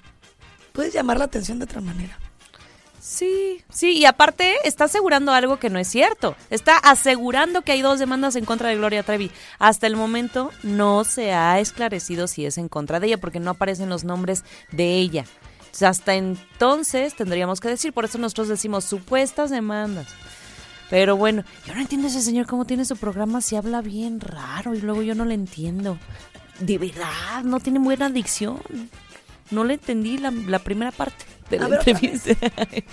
[0.72, 2.18] puedes llamar la atención de otra manera.
[3.08, 6.36] Sí, sí, y aparte está asegurando algo que no es cierto.
[6.50, 9.30] Está asegurando que hay dos demandas en contra de Gloria Trevi.
[9.58, 13.52] Hasta el momento no se ha esclarecido si es en contra de ella, porque no
[13.52, 15.24] aparecen los nombres de ella.
[15.80, 20.08] Hasta entonces tendríamos que decir, por eso nosotros decimos supuestas demandas.
[20.90, 24.74] Pero bueno, yo no entiendo ese señor cómo tiene su programa si habla bien raro
[24.74, 25.96] y luego yo no le entiendo.
[26.60, 28.60] De verdad, no tiene buena dicción.
[29.50, 32.34] No le entendí la, la primera parte de la A ver, entrevista.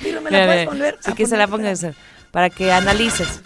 [0.01, 1.95] Pero me la puedes volver Sí, a que se la poner, pongas
[2.31, 3.41] para que analices.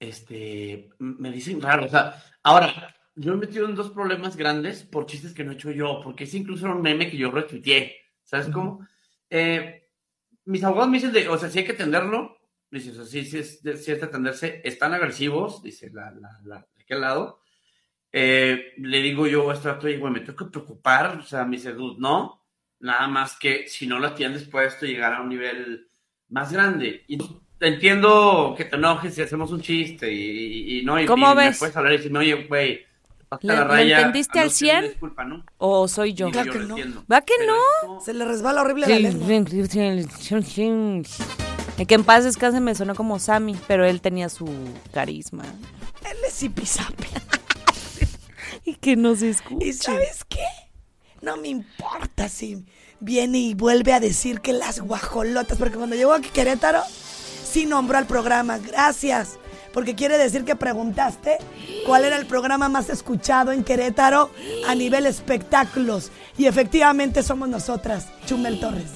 [0.00, 4.82] este, me dicen raro, o sea, ahora, yo me he metido en dos problemas grandes
[4.82, 7.96] por chistes que no he hecho yo, porque es incluso un meme que yo retuiteé,
[8.24, 8.86] ¿sabes cómo?
[9.30, 9.88] Eh,
[10.44, 12.36] mis abogados me dicen, de, o sea, si hay que atenderlo,
[12.70, 16.66] dice, o sea, sí, sí, sí es de atenderse, están agresivos, dice la, la, la,
[16.74, 17.40] de aquel lado,
[18.12, 21.44] Eh, le digo yo a este rato, "Oye, güey, me tengo que preocupar, o sea,
[21.44, 22.42] me dice, dude, no,
[22.80, 25.86] nada más que si no lo atiendes puede esto llegar a un nivel
[26.28, 27.04] más grande.
[27.08, 27.18] Y
[27.60, 31.36] entiendo que te enojes si hacemos un chiste y, y- y no, y, ¿Cómo y
[31.36, 31.58] me ves?
[31.58, 32.84] puedes hablar y decirme, oye, güey,
[33.40, 34.90] ¿Le, la le raya, entendiste no al tienes 100?
[34.90, 35.44] disculpa, ¿no?
[35.56, 36.30] ¿O soy yo?
[36.30, 36.76] Claro yo que no.
[36.76, 37.04] entiendo.
[37.10, 38.00] ¿Va que no?
[38.02, 39.26] Se le resbala horrible la lengua.
[41.78, 44.46] El que en paz descanse me sonó como Sammy, pero él tenía su
[44.92, 45.44] carisma.
[46.04, 47.06] Él es zipizape.
[48.82, 49.68] Que no se escuche.
[49.68, 50.44] ¿Y sabes qué?
[51.20, 52.66] No me importa si
[52.98, 56.82] viene y vuelve a decir que las guajolotas, porque cuando llegó aquí a Querétaro,
[57.44, 58.58] sí nombró al programa.
[58.58, 59.38] Gracias.
[59.72, 61.38] Porque quiere decir que preguntaste
[61.86, 64.30] cuál era el programa más escuchado en Querétaro
[64.66, 66.10] a nivel espectáculos.
[66.36, 68.90] Y efectivamente somos nosotras, Chumel Torres.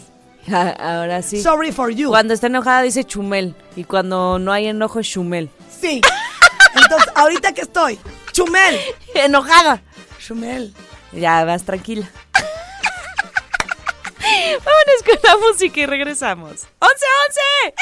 [0.52, 1.40] Ahora sí.
[1.40, 2.08] Sorry for you.
[2.08, 3.54] Cuando está enojada dice Chumel.
[3.76, 5.48] Y cuando no hay enojo es Chumel.
[5.80, 6.00] Sí.
[6.74, 7.98] Entonces, ahorita que estoy,
[8.36, 8.78] Chumel.
[9.14, 9.80] Enojada.
[10.18, 10.74] Chumel.
[11.12, 12.06] Ya, vas tranquila.
[14.66, 16.66] Vámonos con la música y regresamos.
[16.78, 17.74] ¡Once, once!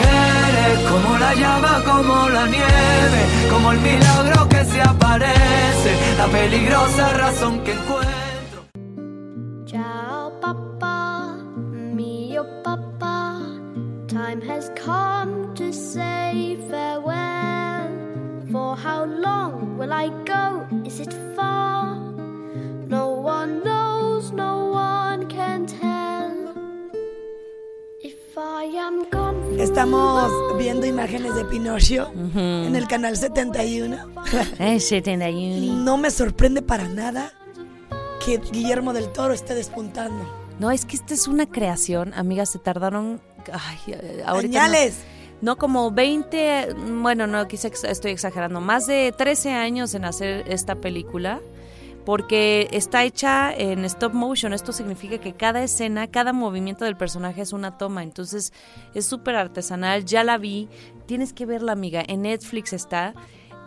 [0.00, 7.12] Eres como la llama, como la nieve, como el milagro que se aparece, la peligrosa
[7.14, 8.68] razón que encuentro.
[9.66, 12.87] Ciao, Papa, mio Papa.
[14.18, 17.86] Time has come to say farewell.
[18.50, 20.66] For how long will I go?
[20.84, 21.94] Is it far?
[22.88, 26.34] No one knows, no one can tell.
[28.02, 29.40] If I am gone.
[29.40, 33.98] for Estamos viendo imágenes de Pinocho en el canal 71.
[34.58, 35.84] El 71.
[35.84, 37.34] No me sorprende para nada
[38.26, 40.26] que Guillermo del Toro esté despuntando.
[40.58, 43.20] No, es que esta es una creación, amigas, se tardaron.
[43.52, 44.64] Ay, eh, ahorita.
[44.64, 44.98] Añales.
[45.40, 50.44] No, no, como 20, bueno, no, quizá estoy exagerando, más de 13 años en hacer
[50.48, 51.40] esta película,
[52.04, 54.52] porque está hecha en stop motion.
[54.52, 58.52] Esto significa que cada escena, cada movimiento del personaje es una toma, entonces
[58.94, 60.04] es súper artesanal.
[60.04, 60.68] Ya la vi,
[61.06, 62.02] tienes que verla, amiga.
[62.06, 63.14] En Netflix está.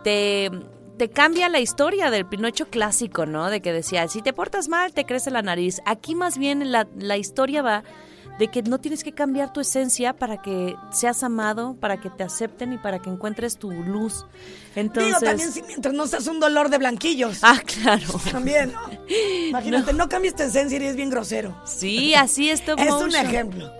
[0.03, 0.49] Te,
[0.97, 3.49] te cambia la historia del Pinocho clásico, ¿no?
[3.49, 5.79] De que decía, si te portas mal, te crece la nariz.
[5.85, 7.83] Aquí más bien la, la historia va
[8.41, 12.23] de que no tienes que cambiar tu esencia para que seas amado, para que te
[12.23, 14.25] acepten y para que encuentres tu luz.
[14.75, 17.37] Entonces, Digo, también si mientras no seas un dolor de blanquillos.
[17.43, 18.07] Ah, claro.
[18.31, 18.79] También, ¿no?
[19.49, 21.55] Imagínate, no, cambies tu esencia y eres bien grosero.
[21.65, 23.71] sí, así es Es un ejemplo.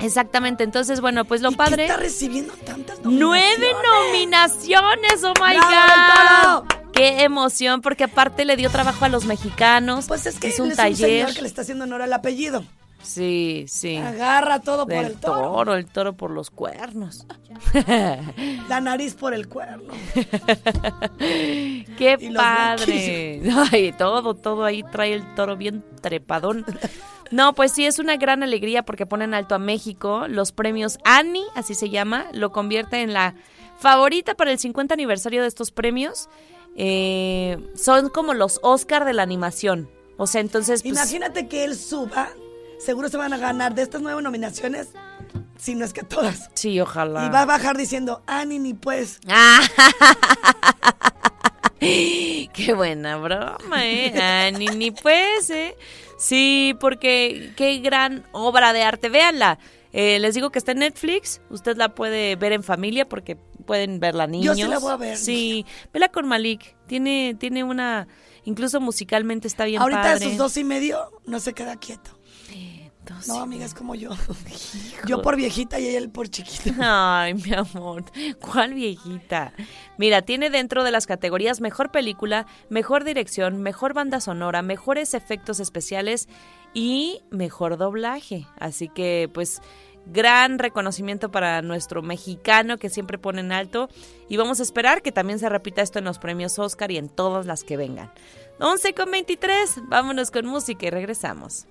[0.00, 0.64] Exactamente.
[0.64, 1.82] Entonces, bueno, pues lo ¿Y qué padre.
[1.84, 3.66] está recibiendo tantas ¡Nueve
[4.08, 5.22] nominaciones!
[5.22, 6.76] ¡Oh my ¡Bravo, God!
[6.92, 7.80] ¡Qué emoción!
[7.80, 10.06] Porque aparte le dio trabajo a los mexicanos.
[10.08, 10.98] Pues es que él un es un taller.
[10.98, 12.64] señor que le está haciendo honor al apellido.
[13.02, 13.96] Sí, sí.
[13.96, 15.74] Agarra todo por Del el toro.
[15.74, 17.26] el toro por los cuernos.
[18.68, 19.92] La nariz por el cuerno.
[21.18, 23.42] ¡Qué Y padre!
[23.72, 26.64] Ay, todo, todo ahí trae el toro bien trepadón.
[27.30, 30.26] No, pues sí, es una gran alegría porque ponen alto a México.
[30.28, 33.34] Los premios Annie, así se llama, lo convierte en la
[33.78, 36.28] favorita para el 50 aniversario de estos premios.
[36.76, 39.88] Eh, son como los Oscar de la animación.
[40.16, 40.82] O sea, entonces...
[40.82, 42.28] pues, Imagínate que él suba.
[42.84, 44.88] Seguro se van a ganar de estas nueve nominaciones,
[45.58, 46.50] si no es que todas.
[46.54, 47.26] Sí, ojalá.
[47.26, 49.20] Y va a bajar diciendo, Ani, ni pues.
[51.80, 54.12] Qué buena broma, ¿eh?
[54.20, 55.76] Ah, ni, ni pues, ¿eh?
[56.18, 59.08] Sí, porque qué gran obra de arte.
[59.08, 59.58] Véanla.
[59.92, 61.40] Eh, les digo que está en Netflix.
[61.48, 64.58] Usted la puede ver en familia porque pueden verla niños.
[64.58, 65.16] Yo sí la voy a ver.
[65.16, 66.76] Sí, vela con Malik.
[66.86, 68.06] Tiene, tiene una,
[68.44, 70.26] incluso musicalmente está bien Ahorita padre.
[70.26, 72.19] a sus dos y medio no se queda quieto.
[73.26, 74.10] No, amiga, es como yo.
[75.06, 77.22] Yo por viejita y él por chiquita.
[77.22, 78.04] Ay, mi amor,
[78.40, 79.52] ¿cuál viejita?
[79.98, 85.60] Mira, tiene dentro de las categorías mejor película, mejor dirección, mejor banda sonora, mejores efectos
[85.60, 86.28] especiales
[86.74, 88.46] y mejor doblaje.
[88.58, 89.60] Así que, pues,
[90.06, 93.88] gran reconocimiento para nuestro mexicano que siempre pone en alto.
[94.28, 97.08] Y vamos a esperar que también se repita esto en los premios Oscar y en
[97.08, 98.10] todas las que vengan.
[98.60, 101.66] 11 con 23, vámonos con música y regresamos.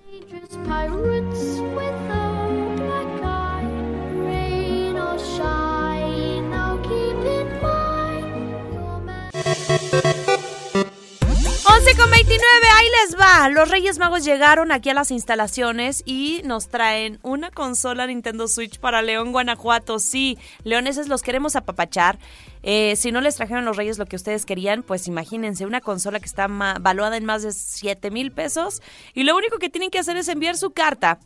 [11.80, 12.44] 11 con 29,
[12.76, 13.48] ahí les va.
[13.48, 18.78] Los Reyes Magos llegaron aquí a las instalaciones y nos traen una consola Nintendo Switch
[18.78, 19.98] para León, Guanajuato.
[19.98, 22.18] Sí, leoneses los queremos apapachar.
[22.62, 26.20] Eh, si no les trajeron los Reyes lo que ustedes querían, pues imagínense una consola
[26.20, 28.82] que está valuada en más de 7 mil pesos
[29.14, 31.18] y lo único que tienen que hacer es enviar su carta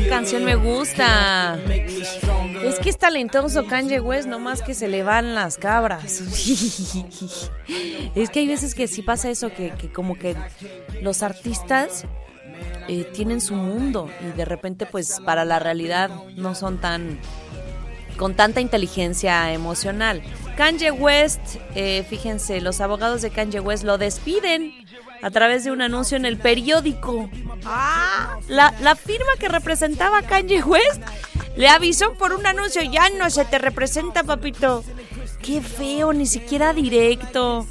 [0.09, 1.59] Canción me gusta.
[2.63, 6.21] Es que es talentoso Kanye West, no más que se le van las cabras.
[8.15, 10.37] Es que hay veces que sí pasa eso, que, que como que
[11.01, 12.05] los artistas
[12.87, 17.19] eh, tienen su mundo y de repente pues para la realidad no son tan
[18.17, 20.21] con tanta inteligencia emocional.
[20.57, 24.73] Kanye West, eh, fíjense, los abogados de Kanye West lo despiden
[25.21, 27.29] a través de un anuncio en el periódico.
[27.65, 31.01] Ah, la, la firma que representaba a Kanye West
[31.55, 34.83] le avisó por un anuncio, ya no se te representa, papito.
[35.41, 37.65] Qué feo, ni siquiera directo.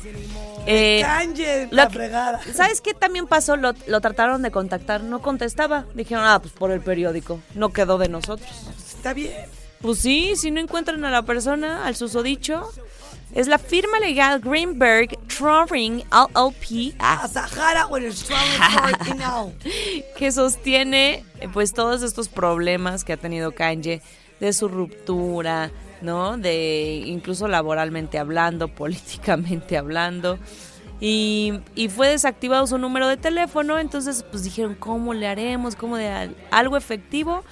[0.66, 2.40] Eh, Kanye, la fregada.
[2.54, 3.56] ¿Sabes qué también pasó?
[3.56, 5.84] Lo, lo trataron de contactar, no contestaba.
[5.94, 8.50] Dijeron, ah, pues por el periódico, no quedó de nosotros.
[8.78, 9.32] Está bien.
[9.84, 12.66] Pues sí, si no encuentran a la persona, al susodicho,
[13.34, 16.94] es la firma legal Greenberg Trowing LLP
[20.16, 21.22] que sostiene
[21.52, 24.00] pues todos estos problemas que ha tenido Kanye
[24.40, 25.70] de su ruptura,
[26.00, 26.38] ¿no?
[26.38, 30.38] De incluso laboralmente hablando, políticamente hablando.
[30.98, 35.76] Y, y fue desactivado su número de teléfono, entonces pues dijeron, ¿cómo le haremos?
[35.76, 37.44] ¿Cómo de al- algo efectivo?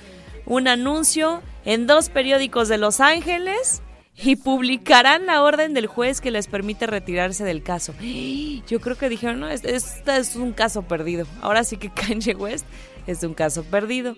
[0.46, 3.82] Un anuncio en dos periódicos de Los Ángeles
[4.16, 7.94] y publicarán la orden del juez que les permite retirarse del caso.
[8.68, 11.26] Yo creo que dijeron, no, este este es un caso perdido.
[11.40, 12.66] Ahora sí que Kanye West
[13.06, 14.16] es un caso perdido.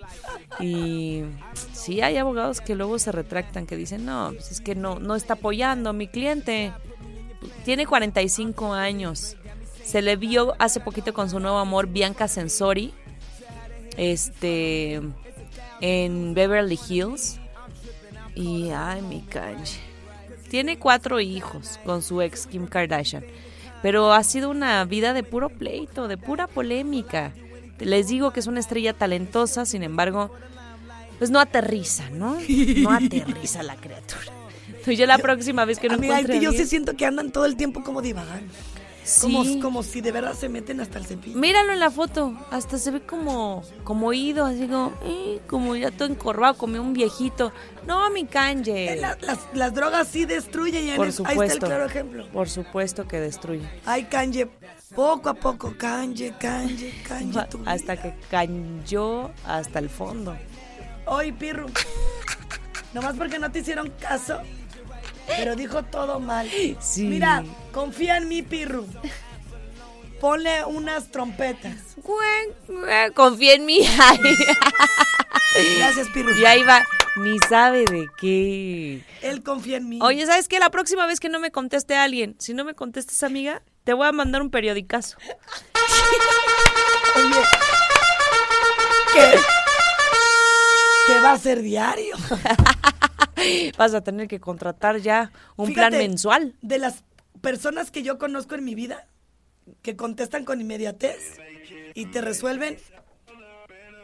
[0.61, 1.23] Y
[1.73, 5.15] sí hay abogados que luego se retractan, que dicen, no, pues es que no, no
[5.15, 6.73] está apoyando a mi cliente.
[7.65, 9.37] Tiene 45 años.
[9.85, 12.95] Se le vio hace poquito con su nuevo amor, Bianca Sensori,
[13.99, 15.03] este,
[15.85, 17.39] en Beverly Hills.
[18.35, 19.65] Y, ay, mi Kanye.
[20.49, 23.25] Tiene cuatro hijos con su ex Kim Kardashian.
[23.83, 27.33] Pero ha sido una vida de puro pleito, de pura polémica.
[27.81, 30.33] Les digo que es una estrella talentosa, sin embargo,
[31.19, 32.39] pues no aterriza, ¿no?
[32.79, 34.23] No aterriza la criatura.
[34.69, 37.05] Entonces yo la próxima vez que no Amiga, encuentre que a yo alguien- siento que
[37.05, 38.53] andan todo el tiempo como divagando.
[39.05, 39.21] Sí.
[39.35, 41.39] Como, como si de verdad se meten hasta el cepillo.
[41.39, 45.91] Míralo en la foto, hasta se ve como, como ido, así como, eh, como ya
[45.91, 47.53] todo encorvado, como un viejito.
[47.87, 48.97] No, mi Kanye.
[48.97, 51.67] La- las, las drogas sí destruyen Por el- ahí está el supuesto.
[51.67, 52.27] claro ejemplo.
[52.33, 53.69] Por supuesto que destruye.
[53.85, 54.49] Ay, Kanye,
[54.95, 56.95] poco a poco, Kanye, Kanye.
[57.51, 60.35] tu Hasta que cayó hasta el fondo.
[61.07, 61.67] Oye, Pirru,
[62.95, 64.41] nomás porque no te hicieron caso,
[65.27, 66.49] pero dijo todo mal.
[66.81, 67.05] Sí.
[67.05, 68.87] Mira, confía en mí, Pirru.
[70.21, 71.97] Ponle unas trompetas.
[73.15, 73.81] Confía en mí.
[75.79, 76.35] Gracias, Pirru.
[76.37, 76.85] Y ahí va.
[77.17, 79.05] Ni sabe de qué.
[79.23, 79.99] Él confía en mí.
[80.03, 80.59] Oye, ¿sabes qué?
[80.59, 84.09] La próxima vez que no me conteste alguien, si no me contestas, amiga, te voy
[84.09, 85.17] a mandar un periodicazo.
[87.17, 87.43] Oye,
[89.13, 89.39] ¿qué?
[91.07, 92.17] ¿Qué va a ser diario?
[93.79, 96.55] Vas a tener que contratar ya un plan mensual.
[96.63, 97.05] De las
[97.41, 99.07] personas que yo conozco en mi vida,
[99.83, 101.39] que contestan con inmediatez
[101.95, 102.79] y te resuelven,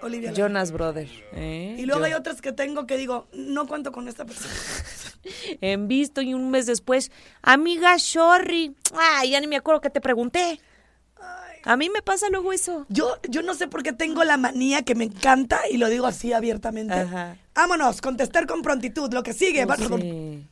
[0.03, 0.33] Olivia.
[0.33, 1.09] Jonas Brother.
[1.33, 1.77] ¿eh?
[1.79, 4.55] Y luego Yo- hay otras que tengo que digo, no cuento con esta persona.
[5.61, 7.13] En visto y un mes después,
[7.43, 8.75] amiga, sorry.
[8.95, 10.59] Ay, ya ni me acuerdo que te pregunté.
[11.65, 12.87] A mí me pasa luego eso.
[12.89, 16.07] Yo, yo no sé por qué tengo la manía que me encanta y lo digo
[16.07, 16.95] así abiertamente.
[16.95, 17.37] Ajá.
[17.61, 19.67] Vámonos, contestar con prontitud, lo que sigue.
[19.67, 20.47] va- Sí.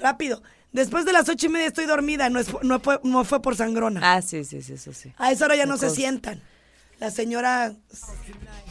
[0.00, 0.42] Rápido.
[0.72, 3.54] Después de las ocho y media estoy dormida, no, es, no, fue, no fue por
[3.54, 4.00] sangrona.
[4.02, 5.12] Ah, sí, sí, sí, eso sí.
[5.16, 5.94] A esa hora ya no se cosa.
[5.96, 6.42] sientan.
[6.98, 7.72] La señora,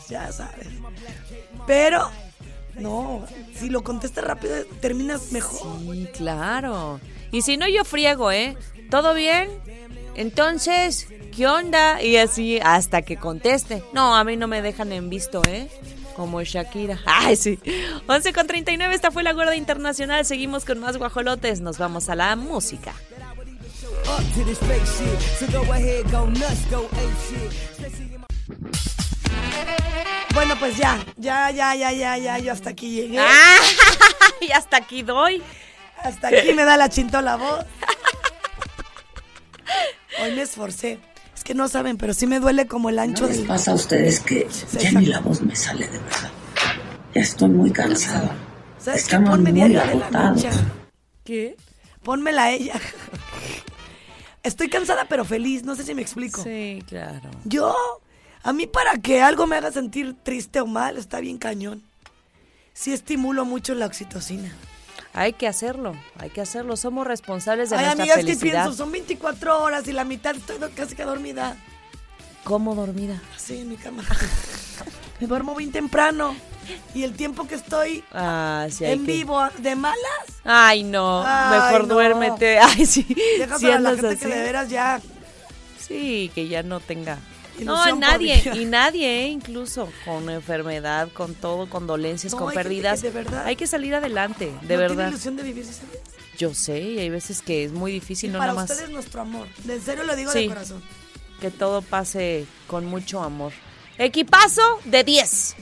[0.10, 0.68] ya sabes.
[1.68, 2.10] Pero,
[2.76, 3.26] no,
[3.56, 5.80] si lo contestas rápido, terminas mejor.
[5.80, 7.00] Sí, claro.
[7.32, 8.58] Y si no, yo friego, ¿eh?
[8.92, 9.50] ¿Todo bien?
[10.16, 12.02] Entonces, ¿qué onda?
[12.04, 13.84] Y así hasta que conteste.
[13.94, 15.70] No, a mí no me dejan en visto, ¿eh?
[16.20, 17.00] Como Shakira.
[17.06, 17.58] Ay, sí.
[18.06, 20.26] 11 con 39, esta fue la Gorda Internacional.
[20.26, 21.62] Seguimos con más guajolotes.
[21.62, 22.94] Nos vamos a la música.
[30.34, 33.22] Bueno, pues ya, ya, ya, ya, ya, ya, yo hasta aquí llegué.
[34.42, 35.42] y hasta aquí doy.
[36.04, 37.66] Hasta aquí me da la chintola voz.
[40.22, 41.00] Hoy me esforcé.
[41.50, 43.48] Que no saben, pero sí me duele como el ancho ¿No les del...
[43.48, 44.48] pasa a ustedes que
[44.80, 46.32] ya ni la voz me sale de verdad?
[47.16, 48.30] Ya estoy muy cansado.
[48.78, 49.16] ¿Sabes qué?
[49.16, 50.46] Estamos Ponme muy diario de la agotados.
[51.24, 51.58] ¿Qué?
[52.04, 52.76] Pónmela a ella.
[54.44, 56.44] Estoy cansada pero feliz, no sé si me explico.
[56.44, 57.32] Sí, claro.
[57.46, 57.76] Yo,
[58.44, 61.82] a mí para que algo me haga sentir triste o mal, está bien cañón.
[62.74, 64.54] Sí estimulo mucho la oxitocina.
[65.14, 66.78] Hay que hacerlo, hay que hacerlo.
[66.78, 68.64] Somos responsables de Ay, nuestra amigas, felicidad.
[68.64, 68.74] pienso?
[68.78, 71.58] Son 24 horas y la mitad estoy casi que dormida.
[72.44, 73.22] ¿Cómo dormida?
[73.36, 74.04] Así en mi cama.
[75.20, 76.36] me duermo bien temprano.
[76.94, 79.98] Y el tiempo que estoy Ah, sí, en que- vivo de malas,
[80.44, 81.96] Ay, no, Ay, mejor no.
[81.96, 82.60] duérmete.
[82.62, 83.04] Ay, sí.
[83.40, 85.02] dejas sí a la gente que de veras ya...
[85.80, 87.18] Sí, que ya no tenga.
[87.66, 89.28] No, nadie, y nadie, ¿eh?
[89.28, 93.02] incluso con enfermedad, con todo, con dolencias, No, con pérdidas.
[93.02, 95.08] de verdad Hay que salir adelante, de no tiene verdad.
[95.10, 96.00] ilusión de vivir, ¿sí sabes?
[96.38, 99.22] Yo sé, y hay veces que es muy difícil, no Para nada más ustedes nuestro
[99.22, 99.48] amor.
[99.66, 100.40] De serio lo digo Sí.
[100.44, 100.82] de corazón.
[101.42, 103.52] que todo pase con mucho amor.
[103.98, 105.56] Equipazo de 10.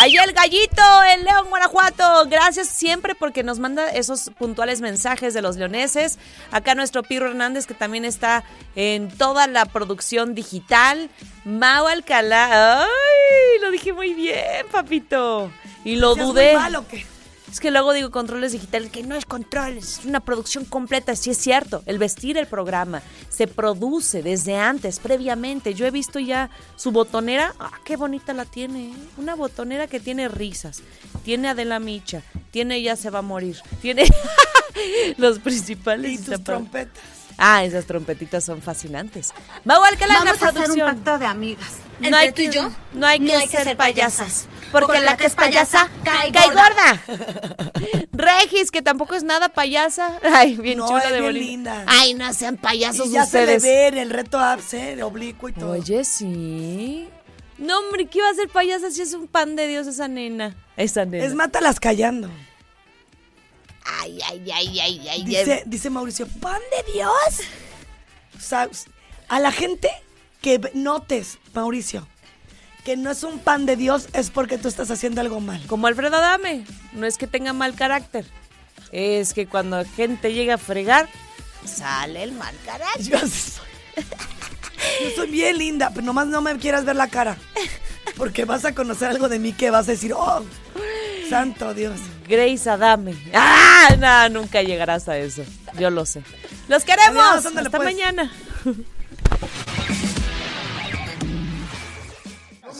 [0.00, 0.82] Ahí el gallito,
[1.12, 2.26] el León Guanajuato.
[2.28, 6.20] Gracias siempre porque nos manda esos puntuales mensajes de los leoneses.
[6.52, 8.44] Acá nuestro Pirro Hernández que también está
[8.76, 11.10] en toda la producción digital.
[11.44, 12.82] Mau Alcalá.
[12.82, 13.60] ¡Ay!
[13.60, 15.50] Lo dije muy bien, papito.
[15.84, 16.54] Y lo ¿Seas muy dudé.
[16.54, 17.04] mal o qué?
[17.50, 21.16] Es que luego digo controles digitales, que no es control, es una producción completa.
[21.16, 25.72] Sí es cierto, el vestir el programa se produce desde antes, previamente.
[25.74, 28.94] Yo he visto ya su botonera, ah, qué bonita la tiene, ¿eh?
[29.16, 30.82] una botonera que tiene risas,
[31.24, 34.04] tiene Adela Micha, tiene Ya se va a morir, tiene
[35.16, 36.20] los principales.
[36.20, 37.02] Y tus trompetas.
[37.38, 39.32] Ah, esas trompetitas son fascinantes.
[39.64, 40.96] Mau Alcalá Vamos a hacer un producción.
[40.96, 41.72] pacto de amigas.
[42.00, 44.46] No hay tú y que, yo, no hay que, no hay que ser, payasas.
[44.70, 47.02] Porque, Porque la que es payasa cae, gorda.
[48.12, 50.18] Regis, que tampoco es nada payasa.
[50.34, 51.84] Ay, bien No, chula es de bien linda.
[51.86, 53.62] Ay, no sean payasos Y ya ustedes.
[53.62, 55.70] se le ve en el reto abse, oblicuo y todo.
[55.70, 57.08] Oye, sí.
[57.56, 60.54] No, hombre, ¿qué iba a ser payasa si es un pan de Dios esa nena?
[60.76, 61.24] Esa nena.
[61.24, 62.30] Es mátalas callando.
[64.00, 65.24] Ay, ay, ay, ay, ay.
[65.24, 67.40] Dice, dice Mauricio, ¿pan de Dios?
[68.36, 68.68] O sea,
[69.28, 69.90] a la gente
[70.40, 72.06] que notes, Mauricio,
[72.84, 75.62] que no es un pan de Dios es porque tú estás haciendo algo mal.
[75.66, 76.64] Como Alfredo Adame.
[76.92, 78.24] No es que tenga mal carácter.
[78.92, 81.08] Es que cuando gente llega a fregar,
[81.64, 83.02] sale el mal carácter.
[83.02, 84.04] Yo así soy.
[85.02, 87.36] Yo soy bien linda, pero nomás no me quieras ver la cara.
[88.16, 90.44] Porque vas a conocer algo de mí que vas a decir, oh,
[91.28, 92.00] santo Dios.
[92.26, 93.14] Grace Adame.
[93.34, 93.96] ¡Ah!
[93.98, 95.42] No, nunca llegarás a eso.
[95.78, 96.22] Yo lo sé.
[96.68, 97.24] ¡Los queremos!
[97.24, 97.84] Adiós, Hasta pues.
[97.84, 98.32] mañana.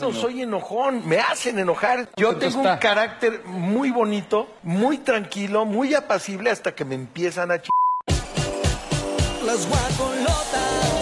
[0.00, 2.08] No soy enojón, me hacen enojar.
[2.16, 2.72] Yo Pero tengo está.
[2.74, 7.68] un carácter muy bonito, muy tranquilo, muy apacible hasta que me empiezan a ch...
[9.44, 10.97] Las guacolotas.